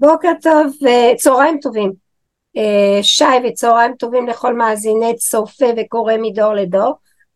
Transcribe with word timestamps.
בוקר 0.00 0.32
טוב, 0.42 0.76
צהריים 1.16 1.58
טובים. 1.60 1.92
שי 3.02 3.24
וצהריים 3.48 3.94
טובים 3.94 4.26
לכל 4.26 4.54
מאזיני 4.54 5.16
צופה 5.16 5.66
וקורא 5.76 6.14
מדור 6.18 6.54
לדור. 6.54 6.92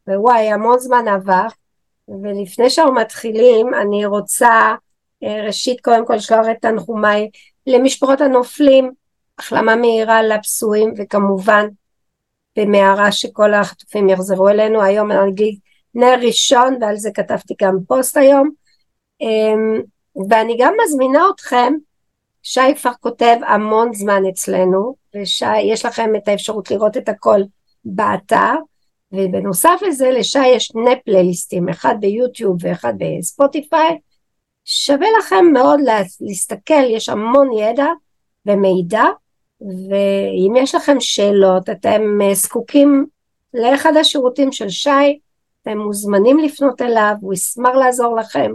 ווואי, 0.09 0.53
המון 0.53 0.79
זמן 0.79 1.09
עבר. 1.09 1.47
ולפני 2.09 2.71
שאנחנו 2.71 2.95
מתחילים, 2.95 3.75
אני 3.75 4.07
רוצה 4.07 4.75
ראשית 5.23 5.81
קודם 5.81 6.07
כל 6.07 6.15
לשלוח 6.15 6.47
את 6.51 6.57
תנחומיי 6.61 7.31
למשפחות 7.67 8.21
הנופלים, 8.21 8.93
החלמה 9.39 9.77
מהירה 9.77 10.23
לפצועים, 10.23 10.95
וכמובן 10.99 11.67
במערה 12.59 13.13
שכל 13.13 13.55
החטופים 13.55 14.09
יחזרו 14.09 14.49
אלינו. 14.49 14.83
היום 14.83 15.13
אני 15.13 15.31
אגיד 15.31 15.59
נר 15.95 16.15
ראשון, 16.21 16.77
ועל 16.81 16.97
זה 16.97 17.11
כתבתי 17.15 17.55
גם 17.63 17.77
פוסט 17.89 18.17
היום. 18.17 18.51
ואני 20.31 20.57
גם 20.61 20.75
מזמינה 20.85 21.23
אתכם 21.35 21.73
שי 22.47 22.75
כבר 22.81 22.91
כותב 23.01 23.37
המון 23.47 23.93
זמן 23.93 24.23
אצלנו, 24.31 24.95
ויש 25.15 25.85
לכם 25.85 26.17
את 26.17 26.29
האפשרות 26.29 26.71
לראות 26.71 26.97
את 26.97 27.09
הכל 27.09 27.41
באתר, 27.85 28.55
ובנוסף 29.13 29.81
לזה 29.89 30.11
לשי 30.11 30.47
יש 30.47 30.65
שני 30.65 31.01
פלייליסטים, 31.05 31.69
אחד 31.69 31.95
ביוטיוב 32.01 32.57
ואחד 32.61 32.95
בספוטיפיי, 32.99 33.99
שווה 34.65 35.07
לכם 35.19 35.45
מאוד 35.53 35.81
להסתכל, 36.21 36.85
יש 36.89 37.09
המון 37.09 37.53
ידע 37.53 37.87
ומידע, 38.47 39.05
ואם 39.61 40.57
יש 40.57 40.75
לכם 40.75 41.01
שאלות, 41.01 41.71
אתם 41.71 42.03
זקוקים 42.33 43.07
לאחד 43.55 43.97
השירותים 43.97 44.53
של 44.53 44.69
שי, 44.69 45.19
אתם 45.63 45.79
מוזמנים 45.79 46.39
לפנות 46.39 46.83
אליו, 46.83 47.15
הוא 47.21 47.35
ישמח 47.35 47.75
לעזור 47.75 48.17
לכם, 48.17 48.53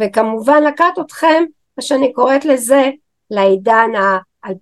וכמובן 0.00 0.62
לקחת 0.62 0.98
אתכם, 1.00 1.44
מה 1.76 1.82
שאני 1.82 2.12
קוראת 2.12 2.44
לזה, 2.44 2.90
לעידן 3.34 3.90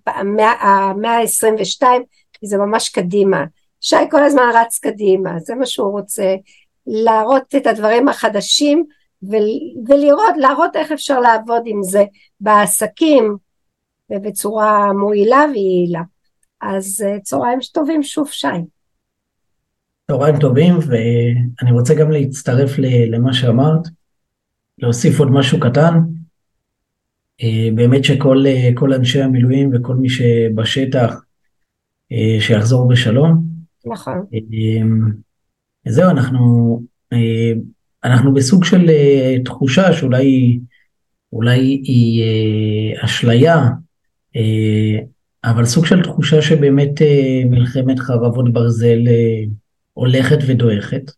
המאה 0.07 0.51
ה-22, 0.51 1.83
כי 2.33 2.47
זה 2.47 2.57
ממש 2.57 2.89
קדימה. 2.89 3.43
שי 3.81 3.95
כל 4.11 4.23
הזמן 4.23 4.43
רץ 4.53 4.79
קדימה, 4.79 5.39
זה 5.39 5.55
מה 5.55 5.65
שהוא 5.65 5.91
רוצה, 5.91 6.35
להראות 6.87 7.55
את 7.57 7.67
הדברים 7.67 8.07
החדשים 8.07 8.85
ולראות, 9.87 10.37
להראות 10.37 10.75
איך 10.75 10.91
אפשר 10.91 11.19
לעבוד 11.19 11.61
עם 11.65 11.83
זה 11.83 12.03
בעסקים 12.39 13.37
ובצורה 14.09 14.93
מועילה 14.93 15.45
ויעילה. 15.53 16.01
אז 16.61 17.05
אה, 17.07 17.19
צהריים 17.19 17.59
טובים 17.73 18.03
שוב 18.03 18.29
שי. 18.29 18.47
צהריים 20.07 20.39
טובים 20.39 20.73
ואני 20.77 21.71
רוצה 21.71 21.93
גם 21.95 22.11
להצטרף 22.11 22.71
למה 23.11 23.33
שאמרת, 23.33 23.87
להוסיף 24.77 25.19
עוד 25.19 25.31
משהו 25.31 25.59
קטן. 25.59 25.99
אה, 27.41 27.69
באמת 27.75 28.03
שכל 28.03 28.43
אה, 28.47 28.95
אנשי 28.95 29.21
המילואים 29.21 29.69
וכל 29.73 29.95
מי 29.95 30.09
שבשטח, 30.09 31.15
אה, 32.11 32.41
שיחזור 32.41 32.87
בשלום. 32.87 33.43
נכון. 33.85 34.25
זהו, 35.87 36.09
אנחנו, 36.09 36.81
אנחנו 38.03 38.33
בסוג 38.33 38.63
של 38.63 38.89
תחושה 39.45 39.93
שאולי 39.93 40.59
אולי 41.33 41.59
היא 41.59 42.23
אשליה, 43.05 43.69
אבל 45.43 45.65
סוג 45.65 45.85
של 45.85 46.03
תחושה 46.03 46.41
שבאמת 46.41 47.01
מלחמת 47.45 47.99
חרבות 47.99 48.53
ברזל 48.53 48.99
הולכת 49.93 50.37
ודועכת. 50.47 51.11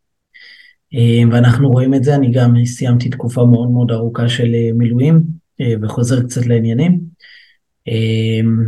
ואנחנו 1.31 1.69
רואים 1.69 1.94
את 1.94 2.03
זה, 2.03 2.16
אני 2.16 2.31
גם 2.31 2.66
סיימתי 2.66 3.09
תקופה 3.09 3.45
מאוד 3.45 3.72
מאוד 3.72 3.91
ארוכה 3.91 4.29
של 4.29 4.72
מילואים, 4.73 5.23
וחוזר 5.81 6.23
קצת 6.23 6.45
לעניינים. 6.45 6.99
אמ, 7.88 8.66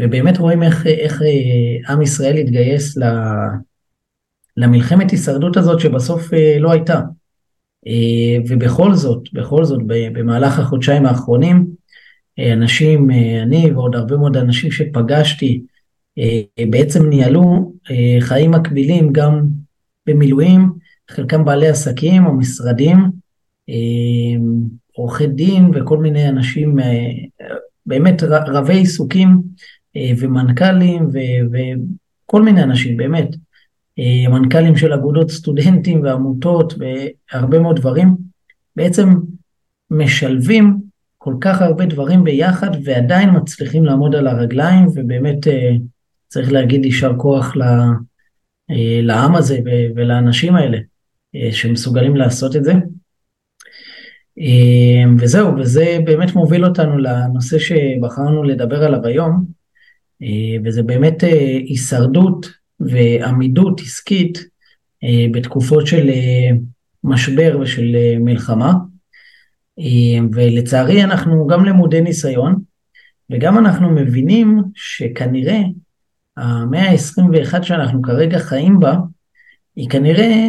ובאמת 0.00 0.38
רואים 0.38 0.62
איך, 0.62 0.86
איך 0.86 1.22
אה, 1.22 1.92
עם 1.92 2.02
ישראל 2.02 2.36
התגייס 2.36 2.98
למלחמת 4.56 5.10
הישרדות 5.10 5.56
הזאת 5.56 5.80
שבסוף 5.80 6.34
אה, 6.34 6.58
לא 6.58 6.72
הייתה. 6.72 7.00
ובכל 8.48 8.94
זאת, 8.94 9.32
בכל 9.32 9.64
זאת, 9.64 9.80
במהלך 9.86 10.58
החודשיים 10.58 11.06
האחרונים, 11.06 11.66
אנשים, 12.52 13.10
אני 13.42 13.72
ועוד 13.72 13.96
הרבה 13.96 14.16
מאוד 14.16 14.36
אנשים 14.36 14.70
שפגשתי, 14.70 15.62
בעצם 16.70 17.08
ניהלו 17.08 17.72
חיים 18.20 18.50
מקבילים 18.50 19.12
גם 19.12 19.42
במילואים, 20.06 20.72
חלקם 21.10 21.44
בעלי 21.44 21.68
עסקים 21.68 22.26
או 22.26 22.32
משרדים, 22.32 22.98
עורכי 24.96 25.26
דין 25.26 25.70
וכל 25.74 25.98
מיני 25.98 26.28
אנשים 26.28 26.78
אה, 26.78 27.10
באמת 27.86 28.22
רבי 28.46 28.74
עיסוקים 28.74 29.42
אה, 29.96 30.10
ומנכ"לים 30.18 31.08
וכל 31.52 32.42
מיני 32.42 32.62
אנשים, 32.62 32.96
באמת. 32.96 33.28
אה, 33.98 34.28
מנכ"לים 34.28 34.76
של 34.76 34.92
אגודות 34.92 35.30
סטודנטים 35.30 36.02
ועמותות 36.02 36.74
והרבה 36.78 37.58
מאוד 37.58 37.76
דברים, 37.76 38.16
בעצם 38.76 39.08
משלבים 39.90 40.76
כל 41.18 41.34
כך 41.40 41.62
הרבה 41.62 41.86
דברים 41.86 42.24
ביחד 42.24 42.70
ועדיין 42.84 43.30
מצליחים 43.36 43.84
לעמוד 43.84 44.14
על 44.14 44.26
הרגליים 44.26 44.86
ובאמת 44.94 45.36
צריך 46.28 46.52
להגיד 46.52 46.84
יישר 46.84 47.12
כוח 47.16 47.52
לעם 49.02 49.34
הזה 49.34 49.58
ולאנשים 49.96 50.56
האלה 50.56 50.78
שמסוגלים 51.52 52.16
לעשות 52.16 52.56
את 52.56 52.64
זה. 52.64 52.72
אמ, 54.38 55.16
וזהו, 55.18 55.56
וזה 55.56 55.98
באמת 56.04 56.34
מוביל 56.34 56.64
אותנו 56.64 56.98
לנושא 56.98 57.58
שבחרנו 57.58 58.42
לדבר 58.42 58.84
עליו 58.84 59.06
היום, 59.06 59.44
אה, 60.22 60.56
וזה 60.64 60.82
באמת 60.82 61.24
אה, 61.24 61.58
הישרדות 61.68 62.46
ועמידות 62.80 63.80
עסקית 63.80 64.38
אה, 65.04 65.26
בתקופות 65.32 65.86
של 65.86 66.10
משבר 67.04 67.58
ושל 67.60 67.96
מלחמה. 68.20 68.72
ולצערי 70.32 71.04
אנחנו 71.04 71.46
גם 71.46 71.64
למודי 71.64 72.00
ניסיון, 72.00 72.60
וגם 73.30 73.58
אנחנו 73.58 73.90
מבינים 73.90 74.62
שכנראה 74.74 75.60
המאה 76.36 76.90
ה-21 76.90 77.62
שאנחנו 77.62 78.02
כרגע 78.02 78.38
חיים 78.38 78.80
בה, 78.80 78.96
היא 79.76 79.90
כנראה 79.90 80.48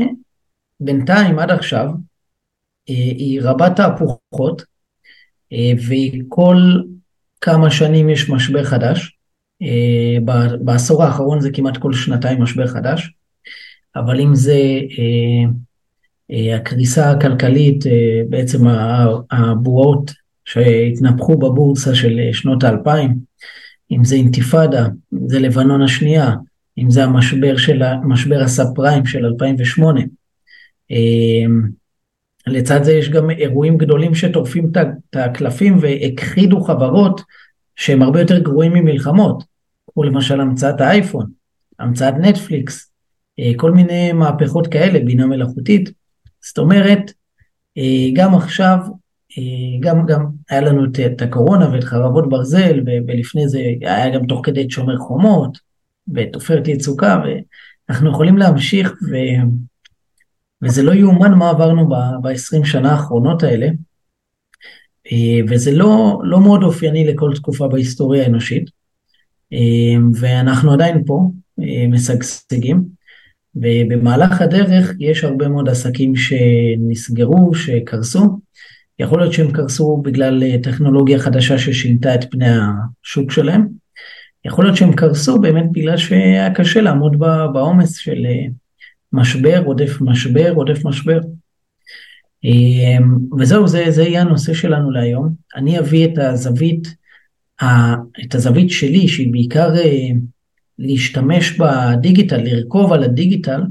בינתיים 0.79 1.39
עד 1.39 1.51
עכשיו, 1.51 1.89
היא 2.87 3.41
רבת 3.41 3.75
תהפוכות, 3.75 4.63
אה, 5.53 5.71
וכל 5.89 6.57
כמה 7.41 7.71
שנים 7.71 8.09
יש 8.09 8.29
משבר 8.29 8.63
חדש. 8.63 9.17
אה, 9.61 10.17
בעשור 10.61 11.03
האחרון 11.03 11.41
זה 11.41 11.49
כמעט 11.51 11.77
כל 11.77 11.93
שנתיים 11.93 12.41
משבר 12.41 12.67
חדש, 12.67 13.11
אבל 13.95 14.19
אם 14.19 14.35
זה 14.35 14.59
הקריסה 16.55 17.11
הכלכלית, 17.11 17.83
בעצם 18.29 18.59
הבועות 19.31 20.11
שהתנפחו 20.45 21.37
בבורסה 21.37 21.95
של 21.95 22.19
שנות 22.33 22.63
האלפיים, 22.63 23.15
אם 23.91 24.03
זה 24.03 24.15
אינתיפאדה, 24.15 24.87
אם 25.13 25.29
זה 25.29 25.39
לבנון 25.39 25.81
השנייה, 25.81 26.31
אם 26.77 26.89
זה 26.89 27.03
המשבר 27.03 27.57
של, 27.57 27.81
משבר 28.03 28.41
הסאב 28.41 28.67
פריים 28.75 29.05
של 29.05 29.25
2008, 29.25 30.01
לצד 32.47 32.83
זה 32.83 32.93
יש 32.93 33.09
גם 33.09 33.29
אירועים 33.29 33.77
גדולים 33.77 34.15
שטורפים 34.15 34.71
את 34.71 35.15
הקלפים 35.15 35.77
והכחידו 35.81 36.61
חברות 36.61 37.21
שהם 37.75 38.01
הרבה 38.01 38.19
יותר 38.21 38.39
גרועים 38.39 38.73
ממלחמות, 38.73 39.43
כמו 39.93 40.03
למשל 40.03 40.41
המצאת 40.41 40.81
האייפון, 40.81 41.25
המצאת 41.79 42.13
נטפליקס, 42.13 42.91
אה, 43.39 43.51
כל 43.55 43.71
מיני 43.71 44.13
מהפכות 44.13 44.67
כאלה, 44.67 44.99
בינה 44.99 45.25
מלאכותית. 45.25 45.89
זאת 46.41 46.57
אומרת, 46.57 47.11
אה, 47.77 48.07
גם 48.13 48.35
עכשיו, 48.35 48.77
אה, 49.37 49.79
גם, 49.79 50.05
גם 50.05 50.25
היה 50.49 50.61
לנו 50.61 50.85
את, 50.85 50.99
את 50.99 51.21
הקורונה 51.21 51.69
ואת 51.71 51.83
חרבות 51.83 52.29
ברזל, 52.29 52.79
ולפני 53.07 53.47
זה 53.47 53.59
היה 53.81 54.09
גם 54.09 54.25
תוך 54.25 54.41
כדי 54.43 54.61
את 54.61 54.71
שומר 54.71 54.97
חומות, 54.97 55.57
ואת 56.13 56.35
עופרת 56.35 56.67
יצוקה, 56.67 57.21
ואנחנו 57.89 58.09
יכולים 58.09 58.37
להמשיך 58.37 58.93
ו... 59.11 59.15
וזה 60.65 60.83
לא 60.83 60.91
יאומן 60.91 61.33
מה 61.33 61.49
עברנו 61.49 61.89
ב-20 61.89 62.65
שנה 62.65 62.91
האחרונות 62.91 63.43
האלה, 63.43 63.67
אה, 65.11 65.39
וזה 65.49 65.71
לא, 65.71 66.21
לא 66.23 66.39
מאוד 66.39 66.63
אופייני 66.63 67.07
לכל 67.07 67.31
תקופה 67.35 67.67
בהיסטוריה 67.67 68.23
האנושית, 68.23 68.69
אה, 69.53 69.97
ואנחנו 70.19 70.73
עדיין 70.73 71.03
פה, 71.05 71.29
אה, 71.59 71.87
משגשגים, 71.87 72.83
ובמהלך 73.55 74.41
הדרך 74.41 74.91
יש 74.99 75.23
הרבה 75.23 75.47
מאוד 75.47 75.69
עסקים 75.69 76.13
שנסגרו, 76.15 77.55
שקרסו, 77.55 78.39
יכול 78.99 79.19
להיות 79.19 79.33
שהם 79.33 79.51
קרסו 79.51 79.97
בגלל 79.97 80.57
טכנולוגיה 80.57 81.19
חדשה 81.19 81.57
ששינתה 81.57 82.15
את 82.15 82.31
פני 82.31 82.47
השוק 82.49 83.31
שלהם, 83.31 83.67
יכול 84.45 84.65
להיות 84.65 84.77
שהם 84.77 84.93
קרסו 84.93 85.39
באמת 85.39 85.65
בגלל 85.71 85.97
שהיה 85.97 86.53
קשה 86.53 86.81
לעמוד 86.81 87.19
בעומס 87.53 87.97
של 87.97 88.25
משבר, 89.15 89.63
עודף 89.65 90.01
משבר, 90.01 90.53
עודף 90.55 90.85
משבר. 90.85 91.19
אמ, 92.43 93.17
וזהו, 93.39 93.67
זה, 93.67 93.85
זה 93.89 94.03
יהיה 94.03 94.21
הנושא 94.21 94.53
שלנו 94.53 94.91
להיום. 94.91 95.29
אני 95.55 95.79
אביא 95.79 96.05
את 96.05 96.17
הזווית 96.17 96.87
את 98.25 98.35
הזווית 98.35 98.69
שלי, 98.69 99.07
שהיא 99.07 99.31
בעיקר 99.31 99.69
להשתמש 100.79 101.59
בדיגיטל, 101.59 102.41
לרכוב 102.43 102.93
על 102.93 103.03
הדיגיטל, 103.03 103.61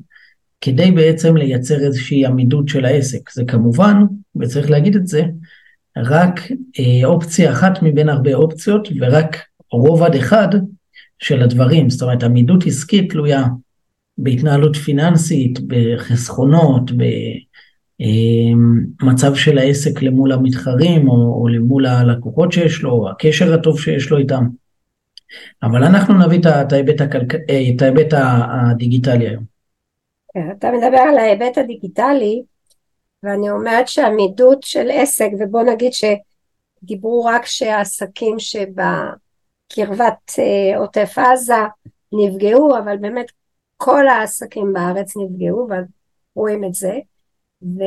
כדי 0.61 0.91
בעצם 0.91 1.37
לייצר 1.37 1.87
איזושהי 1.87 2.27
עמידות 2.27 2.69
של 2.69 2.85
העסק. 2.85 3.31
זה 3.31 3.45
כמובן, 3.45 4.03
וצריך 4.37 4.71
להגיד 4.71 4.97
את 4.97 5.07
זה, 5.07 5.23
רק 5.97 6.41
אה, 6.79 7.07
אופציה 7.07 7.53
אחת 7.53 7.83
מבין 7.83 8.09
הרבה 8.09 8.35
אופציות 8.35 8.89
ורק 9.01 9.37
רובד 9.73 10.15
אחד 10.15 10.49
של 11.19 11.43
הדברים. 11.43 11.91
זאת 11.91 12.03
אומרת, 12.03 12.23
עמידות 12.23 12.67
עסקית 12.67 13.11
תלויה 13.13 13.45
בהתנהלות 14.19 14.77
פיננסית, 14.77 15.59
בחסכונות, 15.67 16.91
במצב 19.01 19.31
אה, 19.31 19.37
של 19.37 19.59
העסק 19.59 20.03
למול 20.03 20.33
המתחרים 20.33 21.09
או, 21.09 21.41
או 21.43 21.49
למול 21.49 21.87
הלקוחות 21.87 22.53
שיש 22.53 22.83
לו, 22.83 23.11
הקשר 23.11 23.55
הטוב 23.55 23.81
שיש 23.81 24.11
לו 24.11 24.19
איתם. 24.19 24.45
אבל 25.63 25.85
אנחנו 25.85 26.27
נביא 26.27 26.39
את 26.39 26.73
ההיבט, 26.73 27.01
הכלכ... 27.01 27.35
אה, 27.51 27.71
הדיגיטלי 28.71 29.29
היום. 29.29 29.45
כן, 30.35 30.51
אתה 30.59 30.71
מדבר 30.71 30.99
על 30.99 31.19
ההיבט 31.19 31.59
הדיגיטלי, 31.59 32.43
ואני 33.23 33.51
אומרת 33.51 33.89
שעמידות 33.89 34.63
של 34.63 34.89
עסק, 34.93 35.29
ובוא 35.41 35.63
נגיד 35.63 35.93
שדיברו 35.93 37.25
רק 37.25 37.47
שהעסקים 37.47 38.37
שבקרבת 38.39 38.79
אה, 40.39 40.79
עוטף 40.79 41.19
עזה 41.19 41.55
נפגעו, 42.13 42.79
אבל 42.79 42.97
באמת 42.97 43.27
כל 43.77 44.09
העסקים 44.09 44.73
בארץ 44.73 45.17
נפגעו, 45.17 45.69
ורואים 46.37 46.65
את 46.65 46.75
זה, 46.75 46.99
ו... 47.63 47.83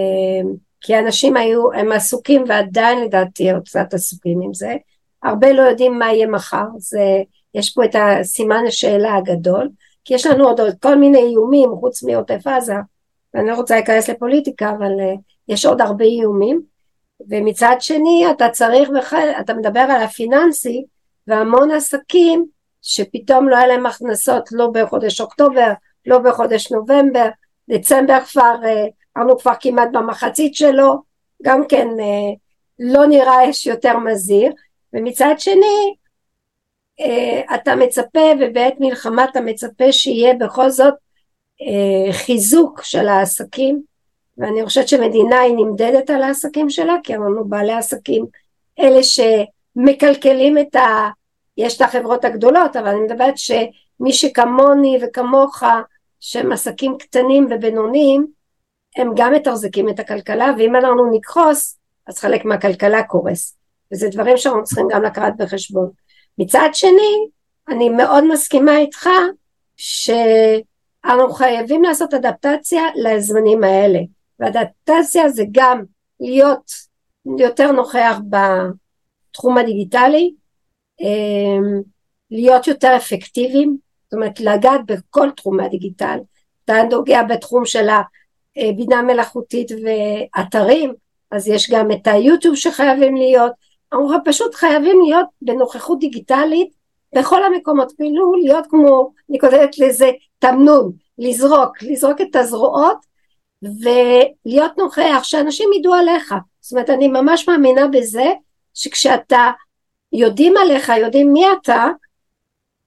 כי 0.81 0.99
אנשים 0.99 1.37
היו, 1.37 1.73
הם 1.73 1.91
עסוקים 1.91 2.43
ועדיין 2.47 3.03
לדעתי 3.03 3.49
הם 3.49 3.61
קצת 3.61 3.93
עסוקים 3.93 4.41
עם 4.41 4.53
זה, 4.53 4.75
הרבה 5.23 5.53
לא 5.53 5.61
יודעים 5.61 5.99
מה 5.99 6.13
יהיה 6.13 6.27
מחר, 6.27 6.65
זה, 6.77 7.21
יש 7.53 7.73
פה 7.73 7.85
את 7.85 7.95
הסימן 7.95 8.63
השאלה 8.67 9.15
הגדול, 9.15 9.69
כי 10.05 10.13
יש 10.13 10.25
לנו 10.25 10.47
עוד 10.47 10.59
כל 10.81 10.95
מיני 10.95 11.17
איומים 11.17 11.69
חוץ 11.79 12.03
מעוטף 12.03 12.47
עזה, 12.47 12.73
ואני 13.33 13.47
לא 13.47 13.55
רוצה 13.55 13.75
להיכנס 13.75 14.09
לפוליטיקה, 14.09 14.69
אבל 14.69 14.91
uh, 14.91 15.19
יש 15.47 15.65
עוד 15.65 15.81
הרבה 15.81 16.05
איומים, 16.05 16.61
ומצד 17.29 17.75
שני 17.79 18.25
אתה 18.31 18.49
צריך, 18.49 18.89
בכלל, 18.97 19.29
אתה 19.39 19.53
מדבר 19.53 19.79
על 19.79 20.03
הפיננסי, 20.03 20.85
והמון 21.27 21.71
עסקים 21.71 22.45
שפתאום 22.81 23.49
לא 23.49 23.55
היה 23.55 23.67
להם 23.67 23.85
הכנסות 23.85 24.49
לא 24.51 24.67
בחודש 24.73 25.21
אוקטובר, 25.21 25.71
לא 26.05 26.17
בחודש 26.19 26.71
נובמבר, 26.71 27.27
דצמבר 27.69 28.19
כבר, 28.25 28.55
אמרנו 29.17 29.33
uh, 29.33 29.41
כבר 29.41 29.53
כמעט 29.59 29.89
במחצית 29.91 30.55
שלו, 30.55 31.01
גם 31.43 31.67
כן 31.69 31.87
uh, 31.87 32.37
לא 32.79 33.05
נראה 33.05 33.45
יש 33.49 33.67
יותר 33.67 33.97
מזהיר, 33.97 34.51
ומצד 34.93 35.35
שני 35.37 35.95
אה, 36.99 37.55
אתה 37.55 37.75
מצפה 37.75 38.19
ובעת 38.39 38.73
מלחמה 38.79 39.25
אתה 39.25 39.41
מצפה 39.41 39.91
שיהיה 39.91 40.33
בכל 40.33 40.69
זאת 40.69 40.93
אה, 41.61 42.13
חיזוק 42.13 42.83
של 42.83 43.07
העסקים 43.07 43.81
ואני 44.37 44.65
חושבת 44.65 44.87
שמדינה 44.87 45.39
היא 45.39 45.55
נמדדת 45.55 46.09
על 46.09 46.23
העסקים 46.23 46.69
שלה 46.69 46.93
כי 47.03 47.15
אמרנו 47.15 47.45
בעלי 47.45 47.73
עסקים 47.73 48.25
אלה 48.79 48.99
שמקלקלים 49.03 50.57
את 50.57 50.75
ה... 50.75 51.09
יש 51.57 51.77
את 51.77 51.81
החברות 51.81 52.25
הגדולות 52.25 52.75
אבל 52.75 52.87
אני 52.87 52.99
מדברת 52.99 53.37
שמי 53.37 54.13
שכמוני 54.13 54.99
וכמוך 55.01 55.63
שהם 56.19 56.51
עסקים 56.51 56.97
קטנים 56.97 57.47
ובינוניים 57.51 58.27
הם 58.97 59.11
גם 59.15 59.33
מתחזקים 59.33 59.89
את 59.89 59.99
הכלכלה 59.99 60.51
ואם 60.57 60.75
אנחנו 60.75 61.11
נקרוס 61.11 61.77
אז 62.07 62.19
חלק 62.19 62.45
מהכלכלה 62.45 63.03
קורס. 63.03 63.57
וזה 63.93 64.07
דברים 64.09 64.37
שאנחנו 64.37 64.63
צריכים 64.63 64.87
גם 64.91 65.03
לקחת 65.03 65.33
בחשבון. 65.37 65.89
מצד 66.37 66.69
שני, 66.73 67.27
אני 67.69 67.89
מאוד 67.89 68.23
מסכימה 68.23 68.77
איתך 68.77 69.09
שאנחנו 69.77 71.33
חייבים 71.33 71.83
לעשות 71.83 72.13
אדפטציה 72.13 72.81
לזמנים 72.95 73.63
האלה, 73.63 73.99
ואדפטציה 74.39 75.29
זה 75.29 75.43
גם 75.51 75.83
להיות 76.19 76.71
יותר 77.39 77.71
נוכח 77.71 78.19
בתחום 78.29 79.57
הדיגיטלי, 79.57 80.33
להיות 82.31 82.67
יותר 82.67 82.95
אפקטיביים, 82.95 83.77
זאת 84.03 84.13
אומרת 84.13 84.39
לגעת 84.39 84.81
בכל 84.85 85.31
תחום 85.31 85.59
הדיגיטל, 85.59 86.17
אתה 86.65 86.83
נוגע 86.91 87.23
בתחום 87.23 87.65
של 87.65 87.87
הבינה 88.57 89.01
מלאכותית 89.01 89.71
ואתרים, 89.71 90.93
אז 91.31 91.47
יש 91.47 91.71
גם 91.71 91.91
את 91.91 92.07
היוטיוב 92.07 92.55
שחייבים 92.55 93.15
להיות, 93.15 93.51
אנחנו 93.93 94.17
פשוט 94.25 94.55
חייבים 94.55 95.01
להיות 95.01 95.27
בנוכחות 95.41 95.99
דיגיטלית 95.99 96.69
בכל 97.15 97.43
המקומות, 97.43 97.91
כאילו 97.97 98.33
להיות 98.33 98.65
כמו, 98.69 99.11
אני 99.29 99.39
כותבת 99.39 99.77
לזה 99.77 100.11
תמנון, 100.39 100.91
לזרוק, 101.17 101.81
לזרוק 101.81 102.21
את 102.21 102.35
הזרועות 102.35 102.97
ולהיות 103.61 104.77
נוכח, 104.77 105.19
שאנשים 105.23 105.69
ידעו 105.79 105.93
עליך. 105.93 106.35
זאת 106.61 106.71
אומרת, 106.71 106.89
אני 106.89 107.07
ממש 107.07 107.49
מאמינה 107.49 107.87
בזה 107.87 108.33
שכשאתה 108.73 109.51
יודעים 110.13 110.57
עליך, 110.57 110.91
יודעים 111.01 111.33
מי 111.33 111.45
אתה, 111.61 111.87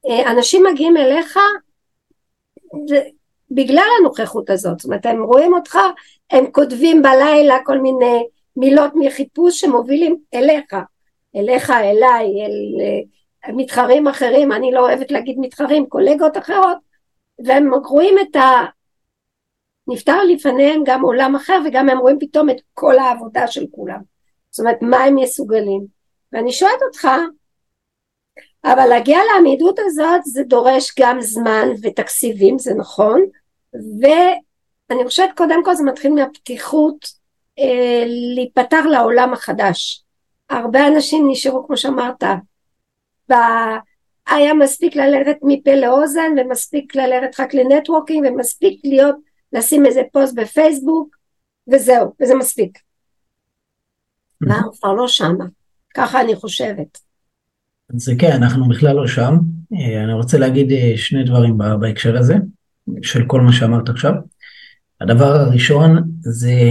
אה, 0.09 0.33
אנשים 0.33 0.67
מגיעים 0.73 0.97
אליך 0.97 1.39
בגלל 3.51 3.87
הנוכחות 4.01 4.51
הזאת, 4.51 4.79
זאת 4.79 4.85
אומרת 4.85 5.07
הם 5.07 5.23
רואים 5.23 5.55
אותך, 5.55 5.79
הם 6.31 6.51
כותבים 6.53 7.03
בלילה 7.03 7.57
כל 7.65 7.79
מיני 7.79 8.27
מילות 8.57 8.93
מחיפוש 8.95 9.61
שמובילים 9.61 10.17
אליך, 10.35 10.75
אליך, 11.37 11.71
אליי, 11.71 12.27
אל 12.27 12.81
אה, 12.81 13.53
מתחרים 13.53 14.09
אחרים, 14.09 14.53
אני 14.53 14.73
לא 14.73 14.81
אוהבת 14.81 15.11
להגיד 15.11 15.37
מתחרים, 15.39 15.87
קולגות 15.87 16.37
אחרות, 16.37 16.79
והם 17.45 17.75
רואים 17.75 18.15
את 18.19 18.37
ה... 18.37 18.65
נפתר 19.89 20.25
לפניהם 20.25 20.83
גם 20.87 21.03
עולם 21.03 21.37
אחר 21.37 21.61
וגם 21.67 21.89
הם 21.89 21.99
רואים 21.99 22.19
פתאום 22.21 22.51
את 22.51 22.57
כל 22.75 22.99
העבודה 22.99 23.47
של 23.47 23.67
כולם. 23.71 24.01
זאת 24.51 24.61
אומרת, 24.61 24.83
מה 24.83 24.97
הם 24.97 25.15
מסוגלים. 25.15 26.00
ואני 26.33 26.53
שואלת 26.53 26.83
אותך, 26.83 27.09
אבל 28.65 28.87
להגיע 28.87 29.19
לעמידות 29.33 29.79
הזאת 29.79 30.21
זה 30.25 30.43
דורש 30.43 30.95
גם 30.99 31.21
זמן 31.21 31.69
ותקציבים, 31.83 32.59
זה 32.59 32.75
נכון, 32.75 33.25
ואני 33.75 35.05
חושבת 35.05 35.31
קודם 35.37 35.65
כל 35.65 35.75
זה 35.75 35.85
מתחיל 35.85 36.13
מהפתיחות 36.13 37.07
אה, 37.59 38.05
להיפתח 38.35 38.83
לעולם 38.91 39.33
החדש. 39.33 40.05
הרבה 40.51 40.89
אנשים 40.89 41.29
נשארו 41.31 41.67
כמו 41.67 41.77
שאמרת, 41.77 42.25
היה 44.27 44.55
מספיק 44.55 44.97
ללכת 44.97 45.37
מפה 45.43 45.75
לאוזן 45.75 46.33
ומספיק 46.39 46.97
ללכת 46.97 47.41
רק 47.41 47.55
לנטוורקינג 47.55 48.27
ומספיק 48.27 48.81
להיות, 48.85 49.17
לשים 49.53 49.87
איזה 49.87 50.03
פוסט 50.13 50.35
בפייסבוק 50.35 51.17
וזהו, 51.73 52.13
וזה 52.21 52.35
מספיק. 52.35 52.79
ואנחנו 54.41 54.73
כבר 54.73 54.93
לא 54.93 55.09
שמה, 55.09 55.45
ככה 55.95 56.21
אני 56.21 56.37
חושבת. 56.37 56.99
זה 57.93 58.13
כן, 58.19 58.33
אנחנו 58.33 58.69
בכלל 58.69 58.97
לא 58.97 59.07
שם. 59.07 59.37
אה, 59.75 60.05
אני 60.05 60.13
רוצה 60.13 60.39
להגיד 60.39 60.73
אה, 60.73 60.93
שני 60.97 61.25
דברים 61.25 61.59
בהקשר 61.81 62.19
הזה, 62.19 62.35
של 63.03 63.25
כל 63.27 63.41
מה 63.41 63.53
שאמרת 63.53 63.89
עכשיו. 63.89 64.13
הדבר 65.01 65.27
הראשון 65.27 66.11
זה 66.21 66.71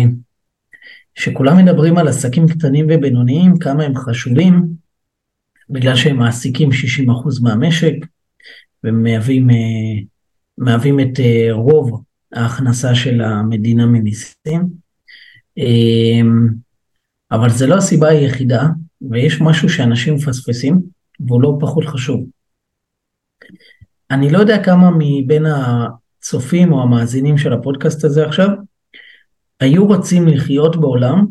שכולם 1.16 1.58
מדברים 1.58 1.98
על 1.98 2.08
עסקים 2.08 2.48
קטנים 2.48 2.86
ובינוניים, 2.90 3.60
כמה 3.60 3.84
הם 3.84 3.96
חשובים, 3.96 4.68
בגלל 5.70 5.96
שהם 5.96 6.18
מעסיקים 6.18 6.70
60% 6.70 6.72
מהמשק, 7.44 7.96
ומהווים 8.84 9.50
אה, 11.00 11.04
את 11.04 11.20
רוב 11.52 12.04
ההכנסה 12.34 12.96
של 12.96 13.22
המדינה 13.22 13.86
ממיסים. 13.86 14.90
אבל 17.32 17.50
זה 17.50 17.68
לא 17.68 17.76
הסיבה 17.76 18.08
היחידה, 18.08 18.68
ויש 19.02 19.42
משהו 19.42 19.70
שאנשים 19.70 20.16
מפספסים, 20.16 20.82
והוא 21.20 21.42
לא 21.42 21.58
פחות 21.60 21.86
חשוב. 21.86 22.26
אני 24.12 24.30
לא 24.30 24.40
יודע 24.40 24.64
כמה 24.64 24.92
מבין 24.98 25.46
הצופים 25.46 26.74
או 26.74 26.82
המאזינים 26.82 27.38
של 27.38 27.54
הפודקאסט 27.54 28.04
הזה 28.04 28.26
עכשיו, 28.26 28.50
היו 29.60 29.88
רוצים 29.88 30.28
לחיות 30.28 30.76
בעולם 30.76 31.26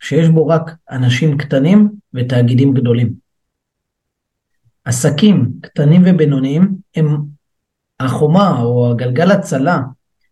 שיש 0.00 0.28
בו 0.28 0.46
רק 0.46 0.70
אנשים 0.90 1.38
קטנים 1.38 1.90
ותאגידים 2.14 2.74
גדולים. 2.74 3.14
עסקים 4.84 5.52
קטנים 5.62 6.02
ובינוניים 6.06 6.76
הם 6.96 7.16
החומה 8.00 8.60
או 8.60 8.90
הגלגל 8.90 9.30
הצלה 9.30 9.80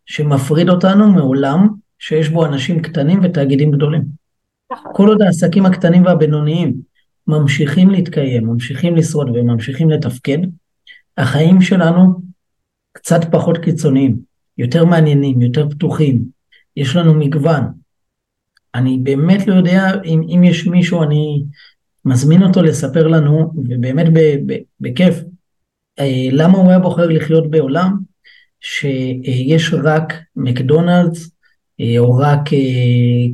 שמפריד 0.06 0.68
אותנו 0.68 1.12
מעולם 1.12 1.68
שיש 1.98 2.28
בו 2.28 2.46
אנשים 2.46 2.82
קטנים 2.82 3.20
ותאגידים 3.22 3.70
גדולים. 3.70 4.21
כל 4.92 5.08
עוד 5.08 5.22
העסקים 5.22 5.66
הקטנים 5.66 6.04
והבינוניים 6.04 6.74
ממשיכים 7.26 7.90
להתקיים, 7.90 8.46
ממשיכים 8.46 8.96
לשרוד 8.96 9.28
וממשיכים 9.28 9.90
לתפקד, 9.90 10.38
החיים 11.18 11.60
שלנו 11.60 12.20
קצת 12.92 13.20
פחות 13.30 13.58
קיצוניים, 13.58 14.16
יותר 14.58 14.84
מעניינים, 14.84 15.42
יותר 15.42 15.68
פתוחים, 15.68 16.24
יש 16.76 16.96
לנו 16.96 17.14
מגוון. 17.14 17.62
אני 18.74 18.98
באמת 19.02 19.46
לא 19.46 19.54
יודע 19.54 19.92
אם, 20.04 20.22
אם 20.36 20.44
יש 20.44 20.66
מישהו, 20.66 21.02
אני 21.02 21.44
מזמין 22.04 22.42
אותו 22.42 22.62
לספר 22.62 23.06
לנו, 23.06 23.52
ובאמת 23.56 24.06
בכיף, 24.80 25.14
למה 26.32 26.58
הוא 26.58 26.68
היה 26.68 26.78
בוחר 26.78 27.06
לחיות 27.06 27.50
בעולם 27.50 27.98
שיש 28.60 29.74
רק 29.74 30.14
מקדונלדס, 30.36 31.30
או 31.98 32.16
רק 32.16 32.40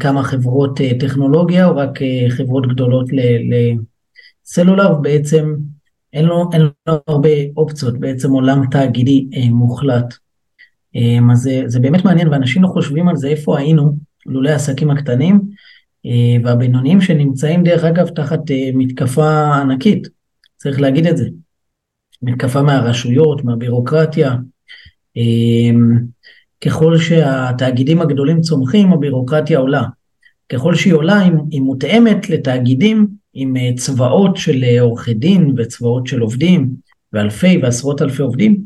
כמה 0.00 0.22
חברות 0.22 0.80
טכנולוגיה, 1.00 1.66
או 1.66 1.76
רק 1.76 1.98
חברות 2.28 2.66
גדולות 2.68 3.06
לסלולר, 4.44 4.94
בעצם 4.94 5.54
אין 6.12 6.24
לו, 6.24 6.50
אין 6.52 6.60
לו 6.62 6.70
הרבה 7.06 7.28
אופציות, 7.56 7.98
בעצם 8.00 8.32
עולם 8.32 8.62
תאגידי 8.70 9.28
מוחלט. 9.50 10.14
אז 11.32 11.38
זה, 11.38 11.62
זה 11.66 11.80
באמת 11.80 12.04
מעניין, 12.04 12.28
ואנשים 12.28 12.62
לא 12.62 12.68
חושבים 12.68 13.08
על 13.08 13.16
זה 13.16 13.28
איפה 13.28 13.58
היינו, 13.58 13.92
לולא 14.26 14.50
העסקים 14.50 14.90
הקטנים 14.90 15.40
והבינוניים 16.44 17.00
שנמצאים 17.00 17.62
דרך 17.62 17.84
אגב 17.84 18.08
תחת 18.08 18.40
מתקפה 18.74 19.56
ענקית, 19.56 20.08
צריך 20.56 20.80
להגיד 20.80 21.06
את 21.06 21.16
זה. 21.16 21.28
מתקפה 22.22 22.62
מהרשויות, 22.62 23.44
מהבירוקרטיה. 23.44 24.36
ככל 26.64 26.98
שהתאגידים 26.98 28.00
הגדולים 28.00 28.40
צומחים, 28.40 28.92
הבירוקרטיה 28.92 29.58
עולה. 29.58 29.82
ככל 30.48 30.74
שהיא 30.74 30.94
עולה, 30.94 31.20
היא 31.50 31.60
מותאמת 31.60 32.30
לתאגידים 32.30 33.08
עם 33.34 33.54
צבאות 33.76 34.36
של 34.36 34.64
עורכי 34.80 35.14
דין 35.14 35.54
וצבאות 35.56 36.06
של 36.06 36.20
עובדים, 36.20 36.70
ואלפי 37.12 37.58
ועשרות 37.62 38.02
אלפי 38.02 38.22
עובדים. 38.22 38.58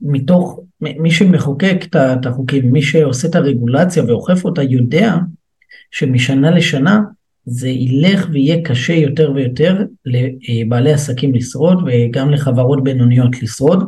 מתוך, 0.00 0.60
מי 0.80 1.10
שמחוקק 1.10 1.84
את 1.96 2.26
החוקים, 2.26 2.72
מי 2.72 2.82
שעושה 2.82 3.28
את 3.28 3.34
הרגולציה 3.34 4.04
ואוכף 4.04 4.44
אותה, 4.44 4.62
יודע 4.62 5.16
שמשנה 5.90 6.50
לשנה 6.50 7.00
זה 7.44 7.68
ילך 7.68 8.28
ויהיה 8.32 8.62
קשה 8.62 8.92
יותר 8.92 9.32
ויותר 9.34 9.84
לבעלי 10.06 10.92
עסקים 10.92 11.34
לשרוד 11.34 11.78
וגם 11.86 12.30
לחברות 12.30 12.84
בינוניות 12.84 13.42
לשרוד, 13.42 13.84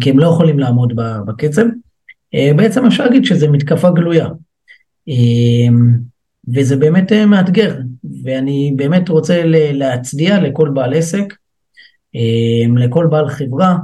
כי 0.00 0.10
הם 0.10 0.18
לא 0.18 0.26
יכולים 0.26 0.58
לעמוד 0.58 0.92
בקצב. 1.26 1.64
בעצם 2.56 2.86
אפשר 2.86 3.04
להגיד 3.04 3.24
שזה 3.24 3.48
מתקפה 3.48 3.90
גלויה. 3.90 4.28
וזה 6.54 6.76
באמת 6.76 7.12
מאתגר, 7.12 7.78
ואני 8.22 8.72
באמת 8.76 9.08
רוצה 9.08 9.42
להצדיע 9.72 10.40
לכל 10.40 10.70
בעל 10.74 10.94
עסק, 10.94 11.34
לכל 12.76 13.06
בעל 13.10 13.28
חברה, 13.28 13.76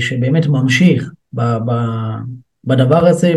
שבאמת 0.00 0.46
ממשיך 0.46 1.10
בדבר 2.64 3.06
הזה 3.06 3.34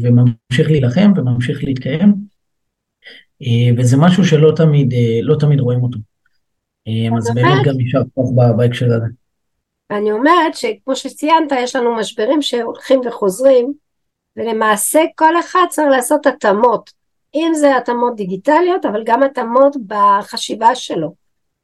וממשיך 0.00 0.70
להילחם 0.70 1.12
וממשיך 1.16 1.64
להתקיים, 1.64 2.14
וזה 3.76 3.96
משהו 3.96 4.24
שלא 4.24 4.52
תמיד, 4.56 4.94
לא 5.22 5.36
תמיד 5.40 5.60
רואים 5.60 5.82
אותו. 5.82 5.98
אז 7.18 7.30
באמת 7.34 7.66
גם 7.66 7.74
נשאר 7.76 8.02
כוח 8.14 8.30
בהקשר 8.56 8.86
הזה. 8.86 9.06
אני 9.92 10.12
אומרת 10.12 10.54
שכמו 10.54 10.96
שציינת, 10.96 11.52
יש 11.56 11.76
לנו 11.76 11.94
משברים 11.96 12.42
שהולכים 12.42 13.00
וחוזרים, 13.04 13.72
ולמעשה 14.36 15.00
כל 15.16 15.40
אחד 15.40 15.64
צריך 15.68 15.88
לעשות 15.90 16.26
התאמות, 16.26 16.90
אם 17.34 17.50
זה 17.54 17.76
התאמות 17.76 18.16
דיגיטליות, 18.16 18.84
אבל 18.84 19.02
גם 19.04 19.22
התאמות 19.22 19.76
בחשיבה 19.86 20.74
שלו. 20.74 21.14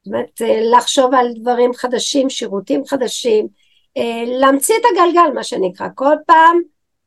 זאת 0.03 0.13
אומרת, 0.13 0.41
לחשוב 0.73 1.13
על 1.13 1.27
דברים 1.35 1.73
חדשים, 1.73 2.29
שירותים 2.29 2.85
חדשים, 2.85 3.47
להמציא 4.39 4.75
את 4.75 4.83
הגלגל, 4.91 5.33
מה 5.33 5.43
שנקרא, 5.43 5.87
כל 5.95 6.15
פעם 6.27 6.61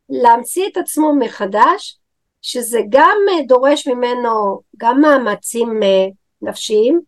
להמציא 0.08 0.68
את 0.68 0.76
עצמו 0.76 1.14
מחדש, 1.14 1.98
שזה 2.42 2.80
גם 2.88 3.16
דורש 3.46 3.88
ממנו 3.88 4.60
גם 4.76 5.00
מאמצים 5.00 5.80
נפשיים, 6.42 7.00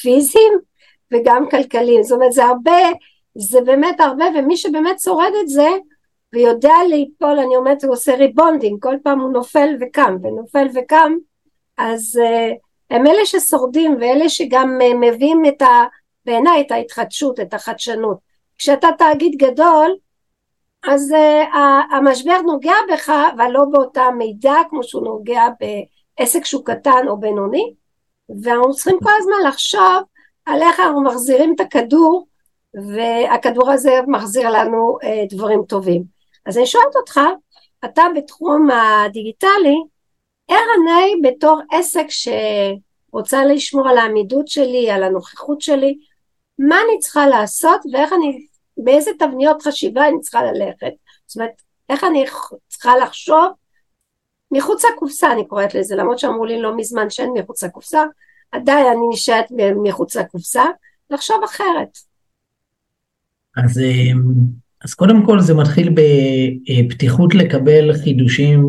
פיזיים 0.00 0.52
וגם 1.12 1.50
כלכליים, 1.50 2.02
זאת 2.02 2.16
אומרת 2.16 2.32
זה 2.32 2.44
הרבה, 2.44 2.78
זה 3.38 3.60
באמת 3.60 4.00
הרבה, 4.00 4.24
ומי 4.34 4.56
שבאמת 4.56 5.00
שורד 5.00 5.32
את 5.40 5.48
זה 5.48 5.68
ויודע 6.32 6.74
ליפול, 6.88 7.38
אני 7.38 7.56
אומרת 7.56 7.84
הוא 7.84 7.92
עושה 7.92 8.14
rebounding, 8.14 8.82
כל 8.82 8.94
פעם 9.02 9.20
הוא 9.20 9.32
נופל 9.32 9.68
וקם 9.80 10.16
ונופל 10.22 10.66
וקם, 10.74 11.12
אז 11.78 12.20
הם 12.90 13.06
אלה 13.06 13.26
ששורדים 13.26 13.96
ואלה 14.00 14.28
שגם 14.28 14.78
מביאים 15.00 15.42
את 15.48 15.62
ה... 15.62 15.84
בעיניי 16.24 16.60
את 16.60 16.70
ההתחדשות, 16.70 17.40
את 17.40 17.54
החדשנות. 17.54 18.18
כשאתה 18.58 18.88
תאגיד 18.98 19.32
גדול, 19.36 19.96
אז 20.82 21.12
אה, 21.12 21.56
המשבר 21.96 22.40
נוגע 22.40 22.74
בך, 22.92 23.12
אבל 23.36 23.50
לא 23.50 23.64
באותה 23.72 24.10
מידה 24.18 24.56
כמו 24.70 24.82
שהוא 24.82 25.04
נוגע 25.04 25.42
בעסק 25.60 26.44
שהוא 26.44 26.64
קטן 26.64 27.08
או 27.08 27.20
בינוני, 27.20 27.74
ואנחנו 28.42 28.72
צריכים 28.72 28.98
כל 29.02 29.10
הזמן 29.18 29.48
לחשוב 29.48 30.02
על 30.46 30.62
איך 30.62 30.80
אנחנו 30.80 31.02
מחזירים 31.04 31.54
את 31.54 31.60
הכדור, 31.60 32.26
והכדור 32.74 33.70
הזה 33.70 33.90
מחזיר 34.06 34.50
לנו 34.50 34.98
uh, 35.02 35.34
דברים 35.34 35.62
טובים. 35.68 36.02
אז 36.46 36.58
אני 36.58 36.66
שואלת 36.66 36.96
אותך, 36.96 37.20
אתה 37.84 38.02
בתחום 38.16 38.68
הדיגיטלי, 38.70 39.76
אני 40.50 41.14
בתור 41.22 41.60
עסק 41.72 42.06
שרוצה 42.08 43.44
לשמור 43.44 43.88
על 43.88 43.98
העמידות 43.98 44.48
שלי, 44.48 44.90
על 44.90 45.02
הנוכחות 45.02 45.60
שלי, 45.60 45.98
מה 46.58 46.76
אני 46.76 46.98
צריכה 46.98 47.26
לעשות 47.26 47.80
ואיך 47.92 48.12
אני 48.12 48.46
באיזה 48.76 49.10
תבניות 49.18 49.62
חשיבה 49.62 50.08
אני 50.08 50.20
צריכה 50.20 50.42
ללכת, 50.42 50.92
זאת 51.26 51.36
אומרת 51.36 51.62
איך 51.88 52.04
אני 52.04 52.24
צריכה 52.68 52.96
לחשוב 52.96 53.44
מחוץ 54.50 54.84
לקופסה 54.84 55.32
אני 55.32 55.46
קוראת 55.46 55.74
לזה, 55.74 55.96
למרות 55.96 56.18
שאמרו 56.18 56.44
לי 56.44 56.60
לא 56.60 56.76
מזמן 56.76 57.10
שאין 57.10 57.30
מחוץ 57.34 57.64
לקופסה, 57.64 58.04
עדיין 58.52 58.86
אני 58.86 59.08
נשארת 59.10 59.46
מחוץ 59.82 60.16
לקופסה, 60.16 60.64
לחשוב 61.10 61.44
אחרת. 61.44 62.07
אז, 63.64 63.80
אז 64.84 64.94
קודם 64.94 65.26
כל 65.26 65.40
זה 65.40 65.54
מתחיל 65.54 65.94
בפתיחות 65.94 67.34
לקבל 67.34 67.92
חידושים 67.92 68.68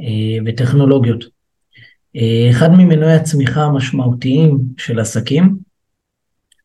אה, 0.00 0.38
וטכנולוגיות. 0.46 1.24
אה, 2.16 2.50
אחד 2.50 2.70
ממנועי 2.70 3.14
הצמיחה 3.14 3.62
המשמעותיים 3.62 4.58
של 4.78 5.00
עסקים 5.00 5.58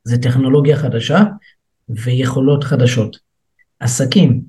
זה 0.04 0.18
טכנולוגיה 0.18 0.78
חדשה 0.78 1.24
ויכולות 1.90 2.64
חדשות. 2.64 3.18
עסקים 3.80 4.42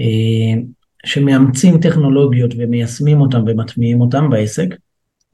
אה, 0.00 0.62
שמאמצים 1.06 1.80
טכנולוגיות 1.80 2.54
ומיישמים 2.58 3.20
אותם 3.20 3.42
ומטמיעים 3.46 4.00
אותם 4.00 4.30
בעסק 4.30 4.68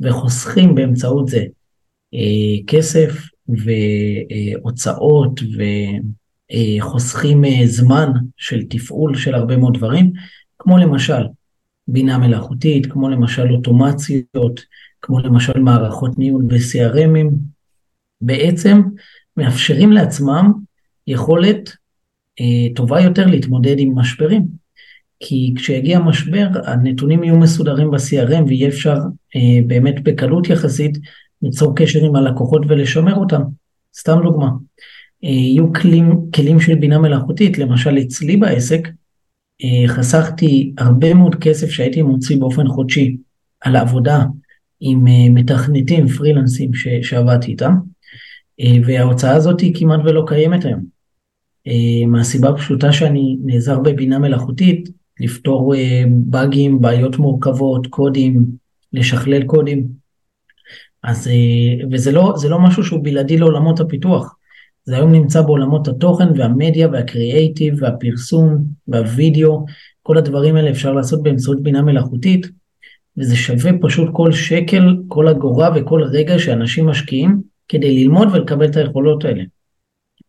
וחוסכים 0.01 0.75
באמצעות 0.75 1.29
זה 1.29 1.45
אה, 2.15 2.65
כסף 2.67 3.13
והוצאות 3.49 5.41
וחוסכים 5.41 6.20
אה, 6.53 7.67
זמן 7.67 8.13
של 8.37 8.63
תפעול 8.71 9.15
של 9.15 9.35
הרבה 9.35 9.57
מאוד 9.57 9.75
דברים, 9.75 10.13
כמו 10.59 10.79
למשל 10.79 11.23
בינה 11.89 12.19
מלאכותית, 12.19 12.87
כמו 12.87 13.09
למשל 13.09 13.53
אוטומציות, 13.53 14.61
כמו 15.03 15.21
למשל 15.21 15.59
מערכות 15.59 16.19
ניהול 16.19 16.45
ו-CRMים, 16.51 17.31
בעצם 18.21 18.83
מאפשרים 19.37 19.93
לעצמם 19.93 20.53
יכולת 21.07 21.71
אה, 22.41 22.75
טובה 22.75 23.01
יותר 23.01 23.27
להתמודד 23.27 23.75
עם 23.79 23.99
משברים. 23.99 24.61
כי 25.21 25.53
כשיגיע 25.57 25.99
משבר 25.99 26.49
הנתונים 26.65 27.25
יהיו 27.25 27.37
מסודרים 27.37 27.91
ב-CRM 27.91 28.45
ויהיה 28.49 28.69
אפשר 28.69 28.97
אה, 29.37 29.63
באמת 29.67 30.03
בקלות 30.03 30.49
יחסית 30.49 30.99
ליצור 31.43 31.77
קשר 31.77 32.05
עם 32.05 32.17
הלקוחות 32.17 32.63
ולשמר 32.69 33.15
אותם. 33.15 33.43
סתם 33.97 34.19
דוגמה, 34.23 34.47
אה, 34.47 34.53
יהיו 35.23 35.73
כלים, 35.73 36.31
כלים 36.35 36.61
של 36.61 36.75
בינה 36.75 36.99
מלאכותית, 36.99 37.59
למשל 37.59 37.99
אצלי 37.99 38.37
בעסק, 38.37 38.89
אה, 39.65 39.89
חסכתי 39.89 40.73
הרבה 40.79 41.15
מאוד 41.15 41.35
כסף 41.35 41.71
שהייתי 41.71 42.03
מוציא 42.03 42.37
באופן 42.39 42.69
חודשי 42.69 43.17
על 43.61 43.77
העבודה 43.77 44.25
עם 44.81 45.07
אה, 45.07 45.31
מתכנתים, 45.31 46.09
פרילנסים 46.09 46.75
ש, 46.75 46.89
שעבדתי 47.03 47.51
איתם, 47.51 47.75
אה, 48.61 48.77
וההוצאה 48.87 49.35
הזאת 49.35 49.61
היא 49.61 49.75
כמעט 49.75 50.01
ולא 50.05 50.25
קיימת 50.27 50.65
היום. 50.65 50.85
אה, 51.67 52.07
מהסיבה 52.07 52.49
הפשוטה 52.49 52.93
שאני 52.93 53.37
נעזר 53.45 53.79
בבינה 53.79 54.19
מלאכותית 54.19 54.89
לפתור 55.21 55.75
אה, 55.75 56.05
באגים, 56.09 56.81
בעיות 56.81 57.19
מורכבות, 57.19 57.87
קודים, 57.87 58.45
לשכלל 58.93 59.43
קודים. 59.45 60.01
אז, 61.03 61.31
וזה 61.93 62.13
לא, 62.13 62.35
לא 62.49 62.59
משהו 62.59 62.85
שהוא 62.85 63.05
בלעדי 63.05 63.39
לעולמות 63.39 63.81
הפיתוח. 63.81 64.35
זה 64.85 64.97
היום 64.97 65.13
נמצא 65.13 65.43
בעולמות 65.43 65.89
התוכן 65.89 66.39
והמדיה 66.39 66.89
והקריאייטיב 66.89 67.75
והפרסום 67.81 68.65
והווידאו, 68.89 69.65
כל 70.03 70.19
הדברים 70.19 70.57
האלה 70.57 70.71
אפשר 70.71 70.93
לעשות 70.93 71.23
באמצעות 71.23 71.63
בינה 71.63 71.83
מלאכותית, 71.83 72.47
וזה 73.19 73.37
שווה 73.37 73.71
פשוט 73.81 74.09
כל 74.13 74.33
שקל, 74.33 74.97
כל 75.09 75.29
אגורה 75.29 75.71
וכל 75.77 76.03
רגע 76.03 76.39
שאנשים 76.39 76.87
משקיעים 76.87 77.41
כדי 77.69 78.05
ללמוד 78.05 78.29
ולקבל 78.33 78.67
את 78.67 78.77
היכולות 78.77 79.25
האלה. 79.25 79.43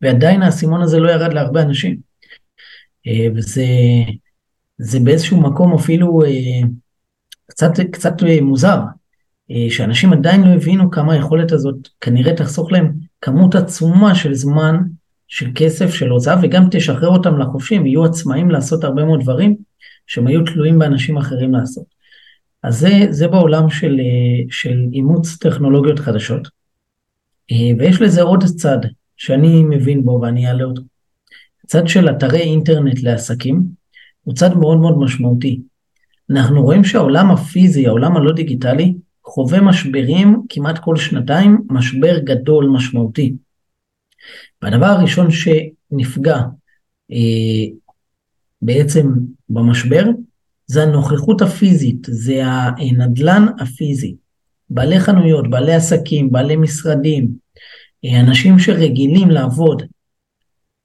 ועדיין 0.01 0.41
האסימון 0.41 0.81
הזה 0.81 0.99
לא 0.99 1.09
ירד 1.09 1.33
להרבה 1.33 1.61
אנשים. 1.61 1.97
אה, 3.07 3.27
וזה 3.35 3.65
זה 4.77 4.99
באיזשהו 4.99 5.41
מקום 5.41 5.73
אפילו 5.73 6.23
אה, 6.23 6.67
קצת, 7.47 7.71
קצת 7.91 8.13
מוזר. 8.41 8.79
אה, 9.51 9.69
שאנשים 9.69 10.13
עדיין 10.13 10.43
לא 10.43 10.53
הבינו 10.53 10.91
כמה 10.91 11.13
היכולת 11.13 11.51
הזאת 11.51 11.87
כנראה 12.01 12.35
תחסוך 12.35 12.71
להם 12.71 12.91
כמות 13.21 13.55
עצומה 13.55 14.15
של 14.15 14.33
זמן, 14.33 14.77
של 15.27 15.51
כסף, 15.55 15.93
של 15.93 16.09
הוצאה, 16.09 16.35
וגם 16.41 16.67
תשחרר 16.71 17.07
אותם 17.07 17.37
לחופשים, 17.37 17.85
יהיו 17.85 18.05
עצמאים 18.05 18.51
לעשות 18.51 18.83
הרבה 18.83 19.05
מאוד 19.05 19.21
דברים 19.21 19.55
שהם 20.07 20.27
היו 20.27 20.43
תלויים 20.43 20.79
באנשים 20.79 21.17
אחרים 21.17 21.53
לעשות. 21.53 21.85
אז 22.63 22.79
זה, 22.79 23.07
זה 23.09 23.27
בעולם 23.27 23.69
של, 23.69 23.99
אה, 23.99 24.43
של 24.49 24.85
אימוץ 24.93 25.37
טכנולוגיות 25.37 25.99
חדשות. 25.99 26.47
אה, 27.51 27.71
ויש 27.77 28.01
לזה 28.01 28.21
עוד 28.21 28.43
צד 28.43 28.77
שאני 29.17 29.63
מבין 29.63 30.05
בו 30.05 30.19
ואני 30.21 30.47
אעלה 30.47 30.63
אותו. 30.63 30.81
הצד 31.65 31.87
של 31.87 32.09
אתרי 32.09 32.41
אינטרנט 32.41 33.03
לעסקים 33.03 33.63
הוא 34.23 34.35
צד 34.35 34.53
מאוד 34.57 34.77
מאוד 34.77 34.97
משמעותי. 34.97 35.61
אנחנו 36.29 36.63
רואים 36.63 36.83
שהעולם 36.83 37.31
הפיזי, 37.31 37.87
העולם 37.87 38.17
הלא 38.17 38.31
דיגיטלי, 38.31 38.93
חווה 39.25 39.61
משברים 39.61 40.41
כמעט 40.49 40.77
כל 40.77 40.95
שנתיים, 40.95 41.61
משבר 41.69 42.19
גדול 42.19 42.69
משמעותי. 42.75 43.33
והדבר 44.61 44.85
הראשון 44.85 45.27
שנפגע 45.31 46.37
אה, 47.11 47.75
בעצם 48.61 49.07
במשבר 49.49 50.03
זה 50.65 50.83
הנוכחות 50.83 51.41
הפיזית, 51.41 52.07
זה 52.09 52.41
הנדלן 52.45 53.45
הפיזי. 53.59 54.15
בעלי 54.69 54.99
חנויות, 54.99 55.49
בעלי 55.49 55.73
עסקים, 55.73 56.31
בעלי 56.31 56.55
משרדים, 56.55 57.31
אה, 58.05 58.19
אנשים 58.19 58.59
שרגילים 58.59 59.31
לעבוד 59.31 59.83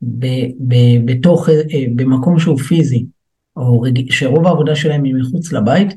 ב- 0.03 0.47
ב- 0.69 1.05
בתוך, 1.05 1.49
אה, 1.49 1.85
במקום 1.97 2.39
שהוא 2.39 2.59
פיזי, 2.59 3.07
או 3.57 3.81
רג... 3.81 4.11
שרוב 4.11 4.47
העבודה 4.47 4.77
שלהם 4.77 5.05
היא 5.05 5.15
מחוץ 5.15 5.53
לבית, 5.53 5.89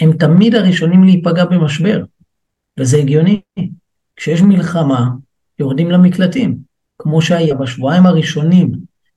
הם 0.00 0.12
תמיד 0.12 0.54
הראשונים 0.54 1.04
להיפגע 1.04 1.44
במשבר, 1.44 2.04
וזה 2.78 2.98
הגיוני. 2.98 3.40
כשיש 4.16 4.42
מלחמה, 4.42 5.08
יורדים 5.58 5.90
למקלטים, 5.90 6.58
כמו 6.98 7.22
שהיה 7.22 7.54
בשבועיים 7.54 8.06
הראשונים 8.06 8.72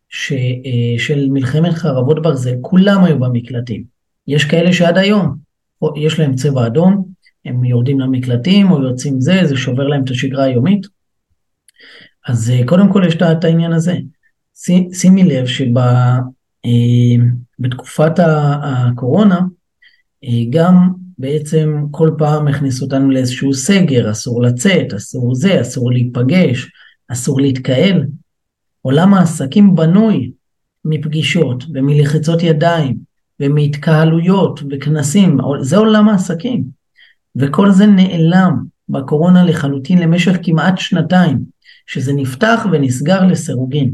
ש... 0.10 0.32
אה, 0.32 1.00
של 1.00 1.30
מלחמת 1.30 1.74
חרבות 1.74 2.22
ברזל, 2.22 2.56
כולם 2.62 3.04
היו 3.04 3.20
במקלטים. 3.20 3.84
יש 4.28 4.46
כאלה 4.46 4.74
שעד 4.74 4.98
היום, 4.98 5.36
יש 5.96 6.20
להם 6.20 6.36
צבע 6.36 6.68
אדום, 6.68 7.06
הם 7.46 7.66
יורדים 7.66 8.00
למקלטים 8.00 8.72
או 8.72 8.84
יוצאים 8.84 9.22
זה, 9.22 9.42
זה 9.44 9.58
שובר 9.58 9.88
להם 9.88 10.04
את 10.04 10.10
השגרה 10.10 10.44
היומית. 10.44 10.88
אז 12.28 12.50
אה, 12.50 12.62
קודם 12.66 12.94
כל 12.94 13.04
יש 13.08 13.16
את 13.16 13.44
העניין 13.44 13.74
הזה. 13.74 13.98
שימי 14.94 15.24
לב 15.24 15.46
שבתקופת 17.60 18.20
אה, 18.20 18.88
הקורונה, 18.88 19.40
גם 20.50 20.94
בעצם 21.18 21.86
כל 21.92 22.12
פעם 22.18 22.48
הכניסו 22.48 22.86
אותנו 22.86 23.12
לאיזשהו 23.12 23.54
סגר, 23.54 24.12
אסור 24.12 24.42
לצאת, 24.42 24.94
אסור 24.94 25.36
זה, 25.36 25.62
אסור 25.62 25.92
להיפגש, 25.92 26.72
אסור 27.08 27.42
להתקהל. 27.42 28.06
עולם 28.82 29.14
העסקים 29.14 29.76
בנוי 29.76 30.32
מפגישות 30.86 31.64
ומלחיצות 31.74 32.44
ידיים 32.44 32.98
ומהתקהלויות 33.40 34.60
וכנסים, 34.72 35.38
זה 35.62 35.78
עולם 35.78 36.10
העסקים. 36.10 36.64
וכל 37.36 37.72
זה 37.72 37.86
נעלם 37.86 38.64
בקורונה 38.90 39.44
לחלוטין 39.44 40.00
למשך 40.00 40.38
כמעט 40.44 40.78
שנתיים, 40.78 41.40
שזה 41.88 42.14
נפתח 42.14 42.66
ונסגר 42.72 43.26
לסירוגין. 43.26 43.94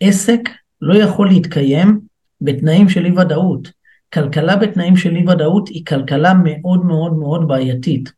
עסק 0.00 0.40
לא 0.80 0.94
יכול 0.94 1.28
להתקיים 1.28 2.00
בתנאים 2.40 2.88
של 2.88 3.04
אי 3.04 3.10
ודאות. 3.10 3.68
כלכלה 4.12 4.56
בתנאים 4.56 4.96
של 4.96 5.16
אי 5.16 5.28
ודאות 5.28 5.68
היא 5.68 5.86
כלכלה 5.86 6.32
מאוד 6.44 6.84
מאוד 6.84 7.12
מאוד 7.12 7.48
בעייתית. 7.48 8.12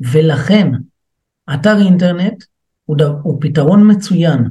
ולכן, 0.00 0.72
אתר 1.54 1.78
אינטרנט 1.80 2.44
הוא, 2.84 2.96
ד... 2.96 3.02
הוא 3.02 3.38
פתרון 3.40 3.90
מצוין, 3.90 4.48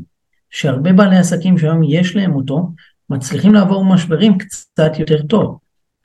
שהרבה 0.50 0.94
בעלי 0.94 1.18
עסקים 1.18 1.58
שהיום 1.58 1.84
יש 1.84 2.16
להם 2.16 2.36
אותו, 2.36 2.72
מצליחים 3.10 3.54
לעבור 3.54 3.86
משברים 3.86 4.38
קצת 4.38 4.92
יותר 5.00 5.22
טוב. 5.22 5.58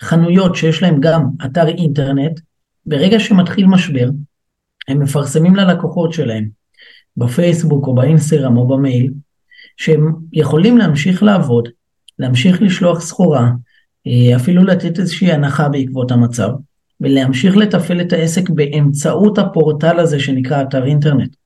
חנויות 0.03 0.57
שיש 0.57 0.83
להם 0.83 1.01
גם 1.01 1.29
אתר 1.45 1.68
אינטרנט, 1.68 2.40
ברגע 2.87 3.21
שמתחיל 3.21 3.66
משבר, 3.66 4.09
הם 4.88 5.03
מפרסמים 5.03 5.57
ללקוחות 5.57 6.12
שלהם 6.12 6.49
בפייסבוק 7.16 7.87
או 7.87 7.95
באינסטגרם 7.95 8.57
או 8.57 8.68
במייל, 8.68 9.12
שהם 9.77 10.12
יכולים 10.33 10.79
להמשיך 10.79 11.23
לעבוד, 11.23 11.68
להמשיך 12.18 12.62
לשלוח 12.62 13.01
סחורה, 13.01 13.51
אפילו 14.37 14.65
לתת 14.65 14.99
איזושהי 14.99 15.33
הנחה 15.33 15.69
בעקבות 15.69 16.11
המצב, 16.11 16.51
ולהמשיך 17.01 17.57
לתפעל 17.57 18.01
את 18.01 18.12
העסק 18.12 18.51
באמצעות 18.51 19.38
הפורטל 19.38 20.01
הזה 20.01 20.21
שנקרא 20.21 20.62
אתר 20.62 20.85
אינטרנט. 20.85 21.37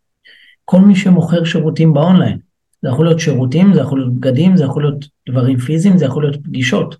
כל 0.65 0.81
מי 0.81 0.97
שמוכר 0.97 1.45
שירותים 1.45 1.93
באונליין, 1.93 2.39
זה 2.83 2.89
יכול 2.89 3.05
להיות 3.05 3.21
שירותים, 3.21 3.75
זה 3.75 3.81
יכול 3.81 3.99
להיות 3.99 4.15
בגדים, 4.15 4.57
זה 4.57 4.65
יכול 4.65 4.83
להיות 4.83 5.05
דברים 5.29 5.59
פיזיים, 5.59 5.99
זה 5.99 6.05
יכול 6.05 6.23
להיות 6.23 6.45
פגישות, 6.45 6.97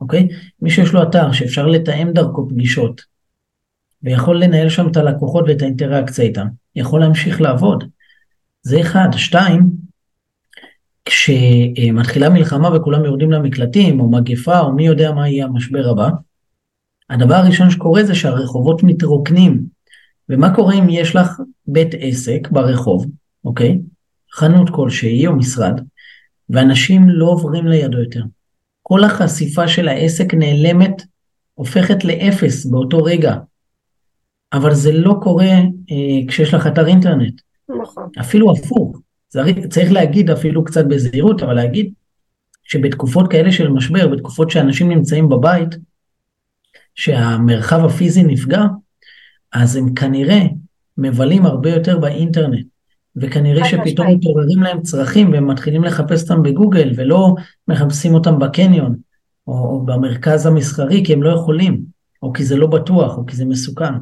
אוקיי? 0.00 0.28
מי 0.62 0.70
שיש 0.70 0.92
לו 0.92 1.02
אתר 1.02 1.32
שאפשר 1.32 1.66
לתאם 1.66 2.12
דרכו 2.12 2.48
פגישות, 2.48 3.00
ויכול 4.02 4.42
לנהל 4.42 4.68
שם 4.68 4.88
את 4.88 4.96
הלקוחות 4.96 5.44
ואת 5.48 5.62
האינטראקציה 5.62 6.24
איתם, 6.24 6.46
יכול 6.76 7.00
להמשיך 7.00 7.40
לעבוד. 7.40 7.84
זה 8.62 8.80
אחד. 8.80 9.08
שתיים, 9.12 9.70
כשמתחילה 11.08 12.28
מלחמה 12.28 12.76
וכולם 12.76 13.04
יורדים 13.04 13.32
למקלטים, 13.32 14.00
או 14.00 14.10
מגפה, 14.10 14.60
או 14.60 14.72
מי 14.72 14.86
יודע 14.86 15.12
מה 15.12 15.28
יהיה 15.28 15.44
המשבר 15.44 15.88
הבא, 15.88 16.08
הדבר 17.10 17.34
הראשון 17.34 17.70
שקורה 17.70 18.04
זה 18.04 18.14
שהרחובות 18.14 18.82
מתרוקנים. 18.82 19.62
ומה 20.28 20.54
קורה 20.54 20.74
אם 20.74 20.88
יש 20.88 21.16
לך 21.16 21.40
בית 21.66 21.94
עסק 22.00 22.48
ברחוב, 22.50 23.06
אוקיי? 23.44 23.78
חנות 24.32 24.70
כלשהי 24.70 25.26
או 25.26 25.36
משרד, 25.36 25.80
ואנשים 26.50 27.08
לא 27.08 27.26
עוברים 27.26 27.66
לידו 27.66 27.98
יותר. 27.98 28.22
כל 28.82 29.04
החשיפה 29.04 29.68
של 29.68 29.88
העסק 29.88 30.34
נעלמת, 30.34 31.02
הופכת 31.54 32.04
לאפס 32.04 32.66
באותו 32.66 32.98
רגע. 32.98 33.36
אבל 34.52 34.74
זה 34.74 34.92
לא 34.92 35.14
קורה 35.22 35.52
אה, 35.90 36.28
כשיש 36.28 36.54
לך 36.54 36.66
אתר 36.66 36.86
אינטרנט. 36.86 37.40
נכון. 37.82 38.08
אפילו 38.20 38.52
הפוך. 38.52 39.00
צריך 39.70 39.92
להגיד 39.92 40.30
אפילו 40.30 40.64
קצת 40.64 40.84
בזהירות, 40.84 41.42
אבל 41.42 41.54
להגיד 41.54 41.92
שבתקופות 42.64 43.30
כאלה 43.30 43.52
של 43.52 43.68
משבר, 43.68 44.08
בתקופות 44.08 44.50
שאנשים 44.50 44.88
נמצאים 44.88 45.28
בבית, 45.28 45.68
שהמרחב 46.94 47.84
הפיזי 47.84 48.22
נפגע, 48.22 48.62
אז 49.52 49.76
הם 49.76 49.94
כנראה 49.94 50.40
מבלים 50.98 51.46
הרבה 51.46 51.70
יותר 51.70 51.98
באינטרנט. 51.98 52.66
וכנראה 53.16 53.64
שפתאום 53.64 54.08
מתעוררים 54.08 54.62
להם 54.62 54.82
צרכים 54.82 55.32
והם 55.32 55.50
מתחילים 55.50 55.84
לחפש 55.84 56.22
אותם 56.22 56.42
בגוגל 56.42 56.92
ולא 56.96 57.34
מחפשים 57.68 58.14
אותם 58.14 58.38
בקניון 58.38 58.96
או, 59.46 59.82
במרכז 59.86 60.46
המסחרי 60.46 61.02
כי 61.06 61.12
הם 61.12 61.22
לא 61.22 61.30
יכולים, 61.30 61.82
או 62.22 62.32
כי 62.32 62.44
זה 62.44 62.56
לא 62.56 62.66
בטוח, 62.66 63.18
או 63.18 63.26
כי 63.26 63.36
זה 63.36 63.44
מסוכן. 63.44 63.94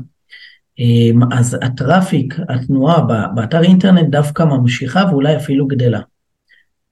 אמ, 0.79 1.33
אז 1.33 1.57
הטראפיק, 1.63 2.35
התנועה 2.49 3.01
באתר 3.35 3.63
אינטרנט 3.63 4.09
דווקא 4.11 4.43
ממשיכה 4.43 5.05
ואולי 5.11 5.37
אפילו 5.37 5.67
גדלה. 5.67 6.01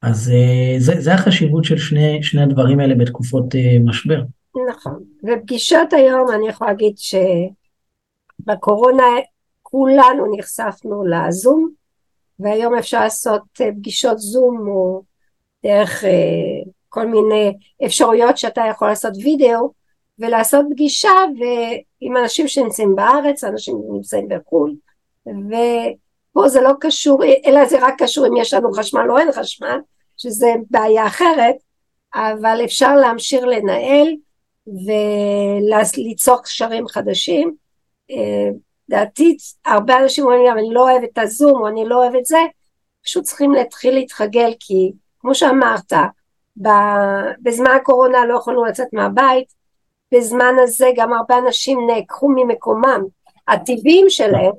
אז 0.02 0.30
אה, 0.34 0.74
זה, 0.78 1.00
זה 1.00 1.14
החשיבות 1.14 1.64
של 1.64 1.78
שני, 1.78 2.22
שני 2.22 2.42
הדברים 2.42 2.80
האלה 2.80 2.94
בתקופות 2.94 3.54
אה, 3.54 3.76
משבר. 3.84 4.22
נכון, 4.70 5.04
ופגישות 5.24 5.92
היום 5.92 6.26
אני 6.34 6.48
יכולה 6.48 6.70
להגיד 6.70 6.94
שבקורונה 8.46 9.04
כולנו 9.62 10.36
נחשפנו 10.38 11.04
לזום, 11.04 11.70
והיום 12.38 12.74
אפשר 12.74 13.00
לעשות 13.00 13.42
אה, 13.60 13.72
פגישות 13.72 14.18
זום 14.18 14.68
או 14.68 15.02
דרך 15.64 16.04
כל 16.88 17.06
מיני 17.06 17.52
אפשרויות 17.86 18.38
שאתה 18.38 18.62
יכול 18.70 18.88
לעשות 18.88 19.12
וידאו 19.24 19.72
ולעשות 20.18 20.66
פגישה 20.70 21.10
עם 22.00 22.16
אנשים 22.16 22.48
שנמצאים 22.48 22.96
בארץ, 22.96 23.44
אנשים 23.44 23.74
שנמצאים 23.88 24.28
בחו"ל, 24.28 24.74
ופה 25.26 26.48
זה 26.48 26.60
לא 26.60 26.72
קשור, 26.80 27.20
אלא 27.46 27.64
זה 27.64 27.86
רק 27.86 27.94
קשור 27.98 28.26
אם 28.26 28.36
יש 28.36 28.54
לנו 28.54 28.72
חשמל 28.72 29.10
או 29.10 29.18
אין 29.18 29.32
חשמל, 29.32 29.78
שזה 30.16 30.48
בעיה 30.70 31.06
אחרת, 31.06 31.56
אבל 32.14 32.60
אפשר 32.64 32.96
להמשיך 32.96 33.44
לנהל 33.44 34.08
וליצור 35.96 36.42
קשרים 36.42 36.88
חדשים. 36.88 37.54
לדעתי 38.88 39.36
הרבה 39.64 39.98
אנשים 39.98 40.24
אומרים 40.24 40.42
לי, 40.42 40.50
אני 40.50 40.74
לא 40.74 40.90
אוהב 40.90 41.02
את 41.02 41.18
הזום 41.18 41.62
או 41.62 41.68
אני 41.68 41.84
לא 41.84 41.96
אוהב 41.96 42.16
את 42.16 42.26
זה, 42.26 42.38
פשוט 43.04 43.24
צריכים 43.24 43.52
להתחיל 43.52 43.94
להתרגל 43.94 44.52
כי 44.60 44.92
כמו 45.20 45.34
שאמרת, 45.34 45.92
בזמן 47.42 47.70
הקורונה 47.70 48.26
לא 48.26 48.36
יכולנו 48.38 48.64
לצאת 48.64 48.88
מהבית, 48.92 49.63
בזמן 50.14 50.54
הזה 50.62 50.88
גם 50.96 51.12
הרבה 51.12 51.38
אנשים 51.38 51.78
נעקרו 51.86 52.28
ממקומם 52.28 53.02
הטבעיים 53.48 54.10
שלהם, 54.10 54.52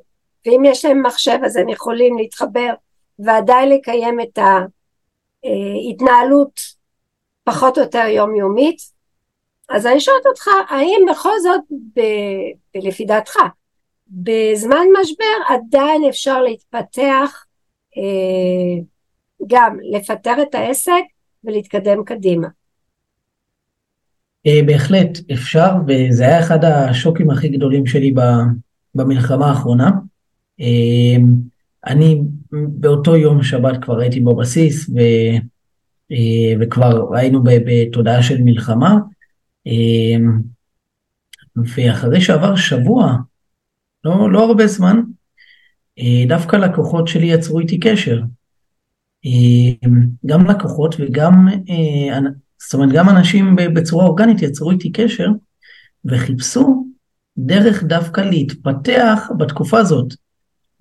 ואם 0.46 0.62
יש 0.66 0.86
להם 0.86 1.04
מחשב 1.06 1.38
אז 1.46 1.58
הם 1.58 1.70
יכולים 1.70 2.18
להתחבר 2.18 2.74
ועדיין 3.20 3.70
לקיים 3.70 4.20
את 4.20 4.40
ההתנהלות 5.44 6.60
פחות 7.44 7.78
או 7.78 7.84
יותר 7.84 8.06
יומיומית. 8.08 8.78
אז 9.70 9.88
אני 9.88 10.00
שואלת 10.00 10.26
אותך, 10.26 10.48
האם 10.70 11.06
בכל 11.12 11.40
זאת, 11.40 11.62
ב, 11.96 12.02
לפי 12.76 13.06
דעתך, 13.06 13.36
בזמן 14.08 14.86
משבר 15.02 15.54
עדיין 15.56 16.04
אפשר 16.10 16.42
להתפתח, 16.42 17.46
אה, 17.98 18.84
גם 19.48 19.78
לפטר 19.92 20.42
את 20.42 20.56
העסק 20.56 21.04
ולהתקדם 21.44 22.04
קדימה. 22.04 22.48
אה, 24.48 24.60
בהחלט 24.66 25.18
אפשר, 25.32 25.70
וזה 25.88 26.24
היה 26.24 26.40
אחד 26.40 26.66
השוקים 26.66 27.30
הכי 27.30 27.50
גדולים 27.50 27.86
שלי 27.86 28.14
במלחמה 28.96 29.50
האחרונה. 29.50 29.92
אה, 30.62 31.18
אני 31.86 32.22
באותו 32.52 33.16
יום 33.16 33.44
שבת 33.44 33.84
כבר 33.84 34.00
הייתי 34.00 34.20
בבסיס, 34.20 34.90
ו, 34.90 35.00
וכבר 36.60 37.16
היינו 37.16 37.44
בתודעה 37.44 38.24
של 38.24 38.42
מלחמה, 38.42 38.98
ואחרי 41.56 42.22
שעבר 42.22 42.56
שבוע, 42.56 43.18
לא, 44.04 44.32
לא 44.32 44.46
הרבה 44.46 44.68
זמן, 44.68 45.02
אה, 46.00 46.24
דווקא 46.28 46.56
לקוחות 46.56 47.08
שלי 47.08 47.26
יצרו 47.26 47.60
איתי 47.60 47.80
קשר. 47.80 48.22
אה, 49.26 49.90
גם 50.26 50.46
לקוחות 50.46 50.96
וגם, 51.00 51.48
אה, 51.70 52.20
זאת 52.62 52.74
אומרת, 52.74 52.90
גם 52.94 53.10
אנשים 53.10 53.56
בצורה 53.56 54.06
אורגנית 54.06 54.42
יצרו 54.42 54.72
איתי 54.72 54.92
קשר 54.92 55.28
וחיפשו 56.06 56.86
דרך 57.38 57.84
דווקא 57.84 58.22
להתפתח 58.22 59.30
בתקופה 59.38 59.80
הזאת. 59.80 60.14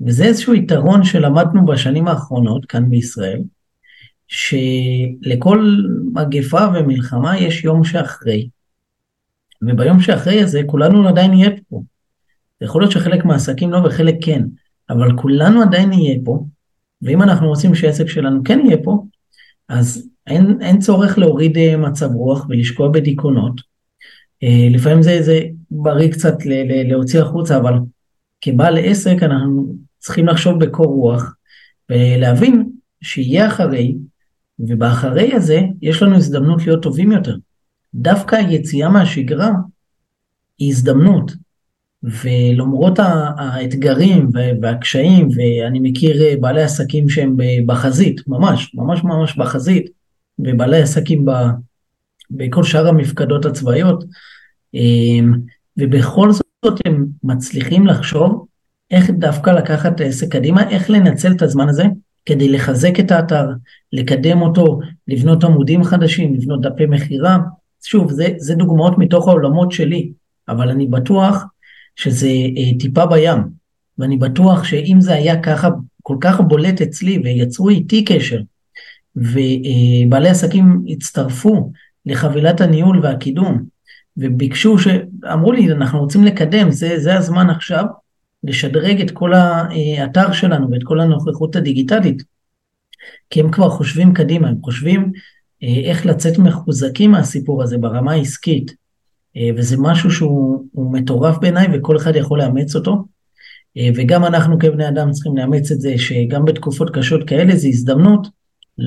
וזה 0.07 0.25
איזשהו 0.25 0.55
יתרון 0.55 1.05
שלמדנו 1.05 1.67
בשנים 1.67 2.09
האחרונות 2.09 2.65
כאן 2.67 2.91
בישראל, 2.91 3.43
שלכל 4.27 5.69
מגפה 6.13 6.61
ומלחמה 6.75 7.39
יש 7.39 7.65
יום 7.65 7.85
שאחרי, 7.85 8.49
וביום 9.63 10.01
שאחרי 10.01 10.43
הזה 10.43 10.61
כולנו 10.67 11.09
עדיין 11.09 11.31
נהיה 11.31 11.51
פה. 11.69 11.83
יכול 12.61 12.83
להיות 12.83 12.93
שחלק 12.93 13.25
מהעסקים 13.25 13.71
לא 13.71 13.79
וחלק 13.79 14.15
כן, 14.23 14.43
אבל 14.91 15.17
כולנו 15.17 15.63
עדיין 15.63 15.89
נהיה 15.89 16.19
פה, 16.25 16.45
ואם 17.03 17.23
אנחנו 17.23 17.49
רוצים 17.49 17.75
שהעסק 17.75 18.09
שלנו 18.09 18.41
כן 18.45 18.61
יהיה 18.67 18.77
פה, 18.85 19.05
אז 19.69 20.09
אין, 20.27 20.59
אין 20.61 20.81
צורך 20.81 21.19
להוריד 21.19 21.59
אה, 21.59 21.77
מצב 21.77 22.11
רוח 22.15 22.47
ולשקוע 22.49 22.89
בדיכאונות. 22.89 23.61
אה, 24.43 24.69
לפעמים 24.71 25.03
זה, 25.03 25.23
זה 25.23 25.41
בריא 25.71 26.13
קצת 26.13 26.47
ל, 26.47 26.53
ל, 26.53 26.89
להוציא 26.89 27.21
החוצה, 27.21 27.57
אבל 27.57 27.75
כבעל 28.41 28.79
עסק 28.79 29.17
אנחנו 29.23 29.75
צריכים 29.99 30.27
לחשוב 30.27 30.65
בקור 30.65 30.87
רוח 30.87 31.35
ולהבין 31.91 32.71
שיהיה 33.03 33.47
אחרי, 33.47 33.95
ובאחרי 34.59 35.35
הזה 35.35 35.61
יש 35.83 36.03
לנו 36.03 36.17
הזדמנות 36.17 36.67
להיות 36.67 36.83
טובים 36.83 37.13
יותר. 37.13 37.37
דווקא 37.95 38.37
היציאה 38.37 38.89
מהשגרה 38.89 39.51
היא 40.59 40.71
הזדמנות, 40.71 41.33
ולמרות 42.05 42.99
האתגרים 43.37 44.29
והקשיים, 44.63 45.29
ואני 45.35 45.81
מכיר 45.83 46.23
אה, 46.23 46.35
בעלי 46.41 46.63
עסקים 46.63 47.09
שהם 47.09 47.37
בחזית, 47.67 48.21
ממש, 48.27 48.75
ממש 48.75 49.05
ממש 49.05 49.37
בחזית, 49.37 49.91
ובעלי 50.39 50.83
עסקים 50.83 51.25
ב, 51.25 51.31
בכל 52.31 52.65
שאר 52.65 52.89
המפקדות 52.89 53.45
הצבאיות, 53.45 54.05
אמ, 54.75 55.35
ובכל 55.77 56.33
זאת 56.33 56.81
הם 56.87 57.07
מצליחים 57.23 57.87
לחשוב 57.87 58.47
איך 58.91 59.11
דווקא 59.11 59.51
לקחת 59.51 59.95
את 59.95 60.01
העסק 60.01 60.33
קדימה, 60.33 60.71
איך 60.71 60.91
לנצל 60.91 61.33
את 61.33 61.43
הזמן 61.43 61.69
הזה 61.69 61.85
כדי 62.27 62.49
לחזק 62.49 63.01
את 63.01 63.11
האתר, 63.11 63.49
לקדם 63.93 64.43
אותו, 64.43 64.81
לבנות 65.09 65.45
עמודים 65.45 65.85
חדשים, 65.85 66.35
לבנות 66.35 66.61
דפי 66.61 66.87
מכירה. 66.87 67.39
שוב, 67.85 68.11
זה, 68.11 68.29
זה 68.37 68.55
דוגמאות 68.55 68.99
מתוך 68.99 69.29
העולמות 69.29 69.73
שלי, 69.73 70.13
אבל 70.49 70.69
אני 70.69 70.87
בטוח 70.87 71.45
שזה 71.97 72.29
אה, 72.29 72.79
טיפה 72.81 73.07
בים, 73.07 73.39
ואני 73.99 74.17
בטוח 74.17 74.65
שאם 74.65 74.97
זה 75.01 75.15
היה 75.15 75.43
ככה 75.43 75.69
כל 76.03 76.17
כך 76.21 76.41
בולט 76.41 76.81
אצלי 76.83 77.19
ויצרו 77.25 77.69
איתי 77.69 78.05
קשר, 78.05 78.41
ובעלי 79.17 80.29
עסקים 80.29 80.85
הצטרפו 80.89 81.73
לחבילת 82.07 82.61
הניהול 82.61 83.01
והקידום, 83.03 83.63
וביקשו, 84.17 84.77
אמרו 85.33 85.53
לי, 85.53 85.73
אנחנו 85.73 86.01
רוצים 86.01 86.25
לקדם, 86.25 86.71
זה, 86.71 86.99
זה 86.99 87.17
הזמן 87.17 87.51
עכשיו 87.51 87.85
לשדרג 88.45 89.01
את 89.01 89.11
כל 89.11 89.33
האתר 89.35 90.33
שלנו 90.33 90.71
ואת 90.71 90.83
כל 90.85 91.01
הנוכחות 91.01 91.57
הדיגיטלית, 91.57 92.23
כי 93.31 93.41
הם 93.41 93.51
כבר 93.51 93.71
חושבים 93.71 94.15
קדימה, 94.15 94.49
הם 94.49 94.57
חושבים 94.63 95.13
אה, 95.63 95.91
איך 95.91 96.07
לצאת 96.07 96.39
מחוזקים 96.39 97.11
מהסיפור 97.11 97.63
הזה 97.63 97.79
ברמה 97.79 98.13
העסקית, 98.13 98.71
אה, 98.71 98.75
וזה 99.57 99.77
משהו 99.79 100.11
שהוא 100.11 100.65
מטורף 100.77 101.39
בעיניי 101.39 101.67
וכל 101.73 101.97
אחד 101.97 102.17
יכול 102.17 102.39
לאמץ 102.39 102.77
אותו. 102.77 103.05
אה, 103.77 103.89
וגם 103.95 104.25
אנחנו 104.25 104.59
כבני 104.59 104.89
אדם 104.89 105.11
צריכים 105.11 105.37
לאמץ 105.37 105.71
את 105.73 105.81
זה 105.81 105.99
שגם 105.99 106.45
בתקופות 106.45 106.91
קשות 106.91 107.29
כאלה 107.29 107.57
זה 107.57 107.69
הזדמנות, 107.69 108.27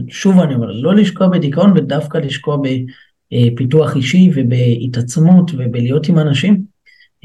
שוב 0.09 0.39
אני 0.39 0.55
אומר, 0.55 0.71
לא 0.71 0.95
לשקוע 0.95 1.27
בדיכאון 1.27 1.71
ודווקא 1.75 2.17
לשקוע 2.17 2.57
בפיתוח 3.31 3.95
אישי 3.95 4.29
ובהתעצמות 4.35 5.51
ובלהיות 5.53 6.09
עם 6.09 6.19
אנשים. 6.19 6.63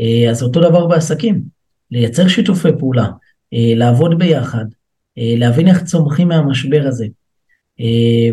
אה, 0.01 0.31
אז 0.31 0.43
אותו 0.43 0.61
דבר 0.61 0.87
בעסקים, 0.87 1.43
לייצר 1.91 2.29
שיתופי 2.29 2.69
פעולה, 2.79 3.07
לעבוד 3.53 4.19
ביחד, 4.19 4.65
להבין 5.17 5.69
איך 5.69 5.85
צומחים 5.85 6.29
מהמשבר 6.29 6.83
הזה. 6.87 7.07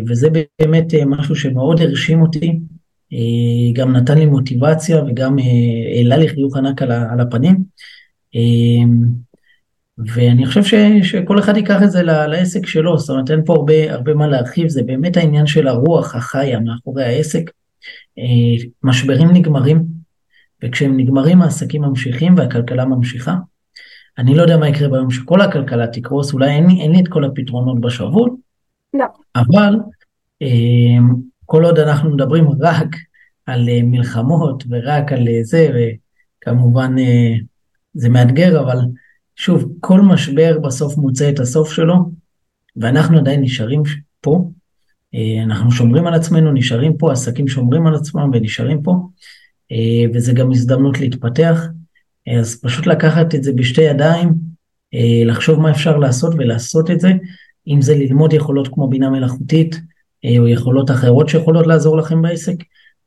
וזה 0.06 0.28
באמת 0.60 0.94
משהו 1.06 1.36
שמאוד 1.36 1.80
הרשים 1.80 2.22
אותי 2.22 2.46
אה, 2.46 2.54
גם 3.72 3.96
נתן 3.96 4.18
לי 4.18 4.26
מוטיבציה 4.26 5.02
וגם 5.04 5.38
אה, 5.38 5.44
העלה 5.96 6.16
לי 6.16 6.28
חיוך 6.28 6.56
ענק 6.56 6.82
על 6.82 7.20
הפנים. 7.20 7.56
אה, 8.34 8.92
ואני 10.14 10.46
חושב 10.46 10.64
ש, 10.64 10.74
שכל 11.02 11.38
אחד 11.38 11.56
ייקח 11.56 11.82
את 11.82 11.90
זה 11.90 12.02
לעסק 12.02 12.66
שלו, 12.66 12.98
זאת 12.98 13.10
אומרת 13.10 13.30
אין 13.30 13.44
פה 13.44 13.54
הרבה, 13.54 13.92
הרבה 13.92 14.14
מה 14.14 14.26
להרחיב, 14.26 14.68
זה 14.68 14.82
באמת 14.82 15.16
העניין 15.16 15.46
של 15.46 15.68
הרוח 15.68 16.14
החיה 16.14 16.60
מאחורי 16.60 17.04
העסק. 17.04 17.50
משברים 18.82 19.30
נגמרים, 19.30 19.84
וכשהם 20.64 20.96
נגמרים 20.96 21.42
העסקים 21.42 21.82
ממשיכים 21.82 22.34
והכלכלה 22.36 22.84
ממשיכה. 22.84 23.34
אני 24.18 24.34
לא 24.34 24.42
יודע 24.42 24.56
מה 24.56 24.68
יקרה 24.68 24.88
ביום 24.88 25.10
שכל 25.10 25.40
הכלכלה 25.40 25.86
תקרוס, 25.86 26.32
אולי 26.32 26.50
אין 26.50 26.66
לי, 26.66 26.80
אין 26.80 26.92
לי 26.92 27.00
את 27.00 27.08
כל 27.08 27.24
הפתרונות 27.24 27.80
בשרוול, 27.80 28.30
לא. 28.94 29.06
אבל 29.36 29.76
כל 31.50 31.64
עוד 31.64 31.78
אנחנו 31.78 32.10
מדברים 32.10 32.48
רק 32.60 32.96
על 33.46 33.68
אה, 33.68 33.80
מלחמות 33.82 34.64
ורק 34.70 35.12
על 35.12 35.28
אה, 35.28 35.38
זה, 35.42 35.70
וכמובן 35.74 36.94
אה, 36.98 37.34
זה 37.94 38.08
מאתגר, 38.08 38.60
אבל 38.60 38.78
שוב, 39.36 39.72
כל 39.80 40.00
משבר 40.00 40.58
בסוף 40.58 40.96
מוצא 40.96 41.30
את 41.30 41.40
הסוף 41.40 41.72
שלו, 41.72 41.94
ואנחנו 42.76 43.18
עדיין 43.18 43.40
נשארים 43.40 43.82
פה, 44.20 44.50
אנחנו 45.44 45.70
שומרים 45.70 46.06
על 46.06 46.14
עצמנו, 46.14 46.52
נשארים 46.52 46.96
פה, 46.96 47.12
עסקים 47.12 47.48
שומרים 47.48 47.86
על 47.86 47.94
עצמם 47.94 48.30
ונשארים 48.32 48.82
פה, 48.82 48.96
וזה 50.14 50.32
גם 50.32 50.50
הזדמנות 50.50 51.00
להתפתח, 51.00 51.66
אז 52.38 52.60
פשוט 52.62 52.86
לקחת 52.86 53.34
את 53.34 53.42
זה 53.42 53.52
בשתי 53.52 53.82
ידיים, 53.82 54.34
לחשוב 55.26 55.60
מה 55.60 55.70
אפשר 55.70 55.96
לעשות 55.96 56.34
ולעשות 56.38 56.90
את 56.90 57.00
זה, 57.00 57.10
אם 57.68 57.82
זה 57.82 57.94
ללמוד 57.94 58.32
יכולות 58.32 58.68
כמו 58.68 58.88
בינה 58.88 59.10
מלאכותית, 59.10 59.80
או 60.38 60.48
יכולות 60.48 60.90
אחרות 60.90 61.28
שיכולות 61.28 61.66
לעזור 61.66 61.96
לכם 61.96 62.22
בעסק, 62.22 62.56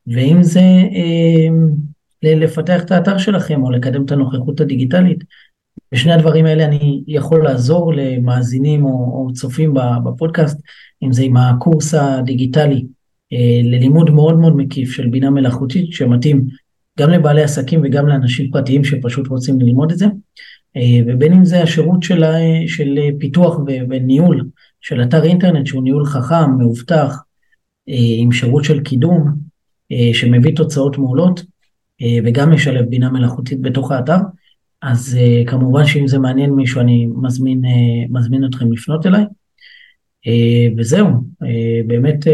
ואם 0.08 0.44
זה 0.44 0.60
אה, 0.60 1.48
לפתח 2.24 2.84
את 2.84 2.92
האתר 2.92 3.18
שלכם 3.18 3.64
או 3.64 3.72
לקדם 3.72 4.06
את 4.06 4.12
הנוכחות 4.12 4.62
הדיגיטלית. 4.62 5.24
בשני 5.92 6.14
הדברים 6.14 6.46
האלה 6.46 6.66
אני 6.66 7.04
יכול 7.08 7.44
לעזור 7.44 7.94
למאזינים 7.94 8.86
או, 8.86 8.90
או 8.90 9.34
צופים 9.34 9.74
בפודקאסט, 10.06 10.62
אם 11.04 11.12
זה 11.12 11.24
עם 11.24 11.38
הקורס 11.38 11.94
הדיגיטלי 11.94 12.86
אה, 13.34 13.62
ללימוד 13.64 14.10
מאוד 14.10 14.40
מאוד 14.40 14.56
מקיף 14.56 14.92
של 14.92 15.08
בינה 15.08 15.30
מלאכותית 15.30 15.94
שמתאים 15.94 16.48
גם 17.00 17.10
לבעלי 17.10 17.44
עסקים 17.44 17.82
וגם 17.84 18.08
לאנשים 18.08 18.52
פרטיים 18.52 18.84
שפשוט 18.84 19.28
רוצים 19.28 19.62
ללמוד 19.62 19.92
את 19.92 19.98
זה, 19.98 20.06
ובין 21.08 21.34
אם 21.34 21.46
זה 21.46 21.64
השירות 21.64 22.04
של, 22.04 22.24
של 22.68 23.00
פיתוח 23.20 23.60
וניהול 23.90 24.50
של 24.84 25.04
אתר 25.04 25.24
אינטרנט 25.24 25.68
שהוא 25.68 25.84
ניהול 25.84 26.06
חכם, 26.06 26.52
מאובטח, 26.60 27.24
אה, 27.90 27.96
עם 28.18 28.32
שירות 28.32 28.64
של 28.64 28.84
קידום, 28.84 29.28
אה, 29.92 30.14
שמביא 30.14 30.56
תוצאות 30.56 30.98
מעולות, 30.98 31.44
אה, 32.02 32.18
וגם 32.26 32.52
משלב 32.52 32.86
בינה 32.86 33.10
מלאכותית 33.10 33.62
בתוך 33.62 33.92
האתר. 33.92 34.18
אז 34.82 35.18
כמובן 35.48 35.86
שאם 35.86 36.08
זה 36.08 36.20
מעניין 36.20 36.50
מישהו, 36.50 36.82
אני 36.82 37.08
מזמין, 37.22 37.62
מזמין 38.10 38.46
אתכם 38.46 38.72
לפנות 38.72 39.06
אליי. 39.06 39.24
וזהו, 40.78 41.08
באמת, 41.88 42.28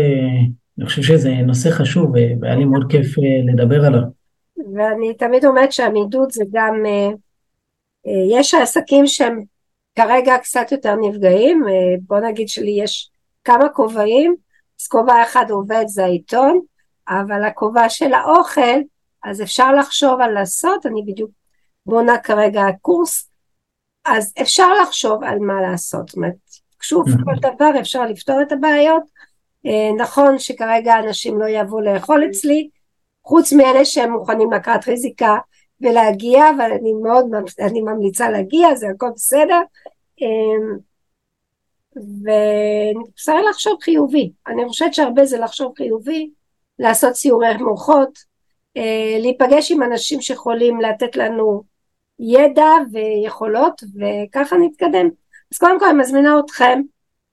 אני 0.77 0.85
חושב 0.85 1.01
שזה 1.01 1.35
נושא 1.35 1.69
חשוב, 1.69 2.11
והיה 2.41 2.55
לי 2.55 2.65
מאוד 2.65 2.91
כיף 2.91 3.15
לדבר 3.47 3.85
עליו. 3.85 4.01
ואני 4.75 5.13
תמיד 5.13 5.45
אומרת 5.45 5.71
שעמידות 5.71 6.31
זה 6.31 6.43
גם, 6.53 6.83
יש 8.39 8.53
עסקים 8.53 9.07
שהם 9.07 9.39
כרגע 9.95 10.37
קצת 10.37 10.71
יותר 10.71 10.95
נפגעים, 10.95 11.63
אה, 11.67 11.95
בוא 12.01 12.19
נגיד 12.19 12.49
שלי 12.49 12.79
יש 12.83 13.09
כמה 13.43 13.69
כובעים, 13.69 14.35
אז 14.81 14.87
כובע 14.87 15.23
אחד 15.23 15.45
עובד 15.51 15.83
זה 15.87 16.03
העיתון, 16.03 16.59
אבל 17.09 17.43
הכובע 17.43 17.89
של 17.89 18.13
האוכל, 18.13 18.79
אז 19.23 19.41
אפשר 19.41 19.73
לחשוב 19.73 20.21
על 20.21 20.31
לעשות, 20.31 20.85
אני 20.85 21.03
בדיוק 21.07 21.31
בונה 21.85 22.17
כרגע 22.17 22.63
קורס 22.81 23.29
אז 24.05 24.33
אפשר 24.41 24.73
לחשוב 24.73 25.23
על 25.23 25.39
מה 25.39 25.61
לעשות, 25.61 26.07
זאת 26.07 26.17
אומרת, 26.17 26.35
שוב, 26.81 27.05
כל 27.25 27.49
דבר 27.55 27.79
אפשר 27.79 28.05
לפתור 28.05 28.41
את 28.41 28.51
הבעיות, 28.51 29.03
אה, 29.65 29.95
נכון 29.97 30.39
שכרגע 30.39 30.99
אנשים 30.99 31.39
לא 31.39 31.45
יבואו 31.45 31.81
לאכול 31.81 32.25
אצלי, 32.29 32.69
חוץ 33.23 33.53
מאלה 33.53 33.85
שהם 33.85 34.11
מוכנים 34.11 34.53
לקחת 34.53 34.87
ריזיקה 34.87 35.37
ולהגיע, 35.81 36.49
אבל 36.57 36.71
אני 36.71 36.93
מאוד 36.93 37.25
אני 37.59 37.81
ממליצה 37.81 38.29
להגיע, 38.29 38.75
זה 38.75 38.87
הכל 38.89 39.09
בסדר. 39.15 39.61
אמ, 40.21 40.89
וצריך 41.95 43.39
לחשוב 43.49 43.77
חיובי, 43.81 44.31
אני 44.47 44.67
חושבת 44.67 44.93
שהרבה 44.93 45.25
זה 45.25 45.37
לחשוב 45.37 45.73
חיובי, 45.77 46.29
לעשות 46.79 47.13
סיורי 47.13 47.57
מוחות, 47.57 48.19
אה, 48.77 49.17
להיפגש 49.19 49.71
עם 49.71 49.83
אנשים 49.83 50.21
שיכולים 50.21 50.81
לתת 50.81 51.15
לנו 51.15 51.63
ידע 52.19 52.71
ויכולות 52.91 53.83
וככה 53.83 54.55
נתקדם. 54.57 55.09
אז 55.53 55.57
קודם 55.57 55.79
כל 55.79 55.85
אני 55.85 55.99
מזמינה 55.99 56.39
אתכם, 56.39 56.81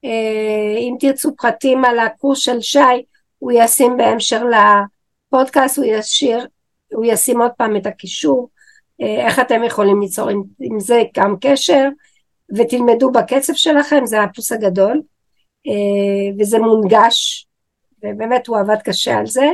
אה, 0.04 0.78
אם 0.78 0.96
תרצו 1.00 1.36
פרטים 1.36 1.84
על 1.84 1.98
הקורס 1.98 2.38
של 2.38 2.60
שי, 2.60 2.78
הוא 3.38 3.52
ישים 3.54 3.96
בהמשך 3.96 4.40
לפודקאסט, 5.32 5.78
הוא 5.78 5.86
ישיר, 5.86 6.46
הוא 6.96 7.04
ישים 7.04 7.40
עוד 7.40 7.50
פעם 7.58 7.76
את 7.76 7.86
הקישור, 7.86 8.48
אה, 9.00 9.26
איך 9.26 9.38
אתם 9.38 9.64
יכולים 9.64 10.00
ליצור 10.00 10.28
עם, 10.28 10.42
עם 10.60 10.80
זה 10.80 11.02
גם 11.16 11.36
קשר, 11.40 11.88
ותלמדו 12.56 13.10
בקצב 13.10 13.52
שלכם, 13.52 14.06
זה 14.06 14.22
הפוס 14.22 14.52
הגדול, 14.52 15.02
וזה 16.38 16.58
מונגש, 16.58 17.46
ובאמת 17.98 18.46
הוא 18.46 18.58
עבד 18.58 18.76
קשה 18.84 19.18
על 19.18 19.26
זה. 19.26 19.46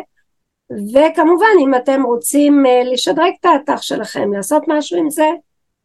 וכמובן 0.71 1.57
אם 1.61 1.75
אתם 1.75 2.03
רוצים 2.03 2.67
אה, 2.67 2.83
לשדרג 2.85 3.33
את 3.41 3.45
האתר 3.45 3.77
שלכם, 3.77 4.33
לעשות 4.33 4.63
משהו 4.69 4.99
עם 4.99 5.11
זה, 5.11 5.31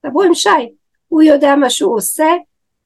דברו 0.06 0.24
עם 0.24 0.34
שי, 0.34 0.50
הוא 1.08 1.22
יודע 1.22 1.56
מה 1.56 1.70
שהוא 1.70 1.96
עושה 1.96 2.28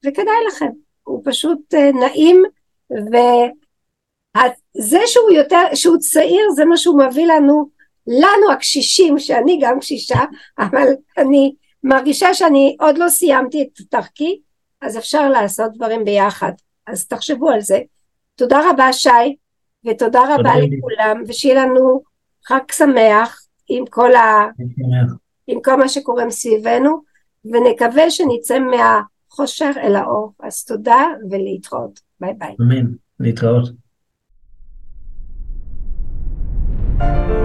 וכדאי 0.06 0.34
לכם, 0.48 0.68
הוא 1.02 1.22
פשוט 1.24 1.74
אה, 1.74 1.90
נעים 1.92 2.42
וזה 2.90 4.98
שהוא 5.06 5.30
יותר, 5.30 5.74
שהוא 5.74 5.98
צעיר 5.98 6.50
זה 6.54 6.64
מה 6.64 6.76
שהוא 6.76 7.02
מביא 7.02 7.26
לנו, 7.26 7.68
לנו 8.06 8.52
הקשישים, 8.52 9.18
שאני 9.18 9.58
גם 9.62 9.80
קשישה, 9.80 10.20
אבל 10.58 10.88
אני 11.18 11.54
מרגישה 11.84 12.34
שאני 12.34 12.76
עוד 12.80 12.98
לא 12.98 13.08
סיימתי 13.08 13.62
את 13.62 13.80
דרכי, 13.92 14.40
אז 14.80 14.98
אפשר 14.98 15.28
לעשות 15.28 15.72
דברים 15.74 16.04
ביחד, 16.04 16.52
אז 16.86 17.06
תחשבו 17.06 17.50
על 17.50 17.60
זה. 17.60 17.78
תודה 18.34 18.70
רבה 18.70 18.92
שי, 18.92 19.36
ותודה 19.86 20.20
רבה 20.34 20.52
לכולם, 20.56 21.22
ושיהיה 21.28 21.64
לנו 21.64 22.02
חג 22.46 22.72
שמח 22.72 23.46
עם 23.68 23.84
כל, 23.90 24.14
ה... 24.14 24.46
עם 25.46 25.58
כל 25.64 25.76
מה 25.76 25.88
שקורה 25.88 26.24
מסביבנו, 26.24 27.02
ונקווה 27.44 28.10
שנצא 28.10 28.58
מהחושך 28.58 29.74
אל 29.76 29.96
האור. 29.96 30.32
אז 30.42 30.64
תודה 30.64 31.04
ולהתראות. 31.30 32.00
ביי 32.20 32.34
ביי. 32.38 32.56
אמן, 32.60 32.92
להתראות. 33.20 33.68
thank 36.98 37.30
you 37.30 37.41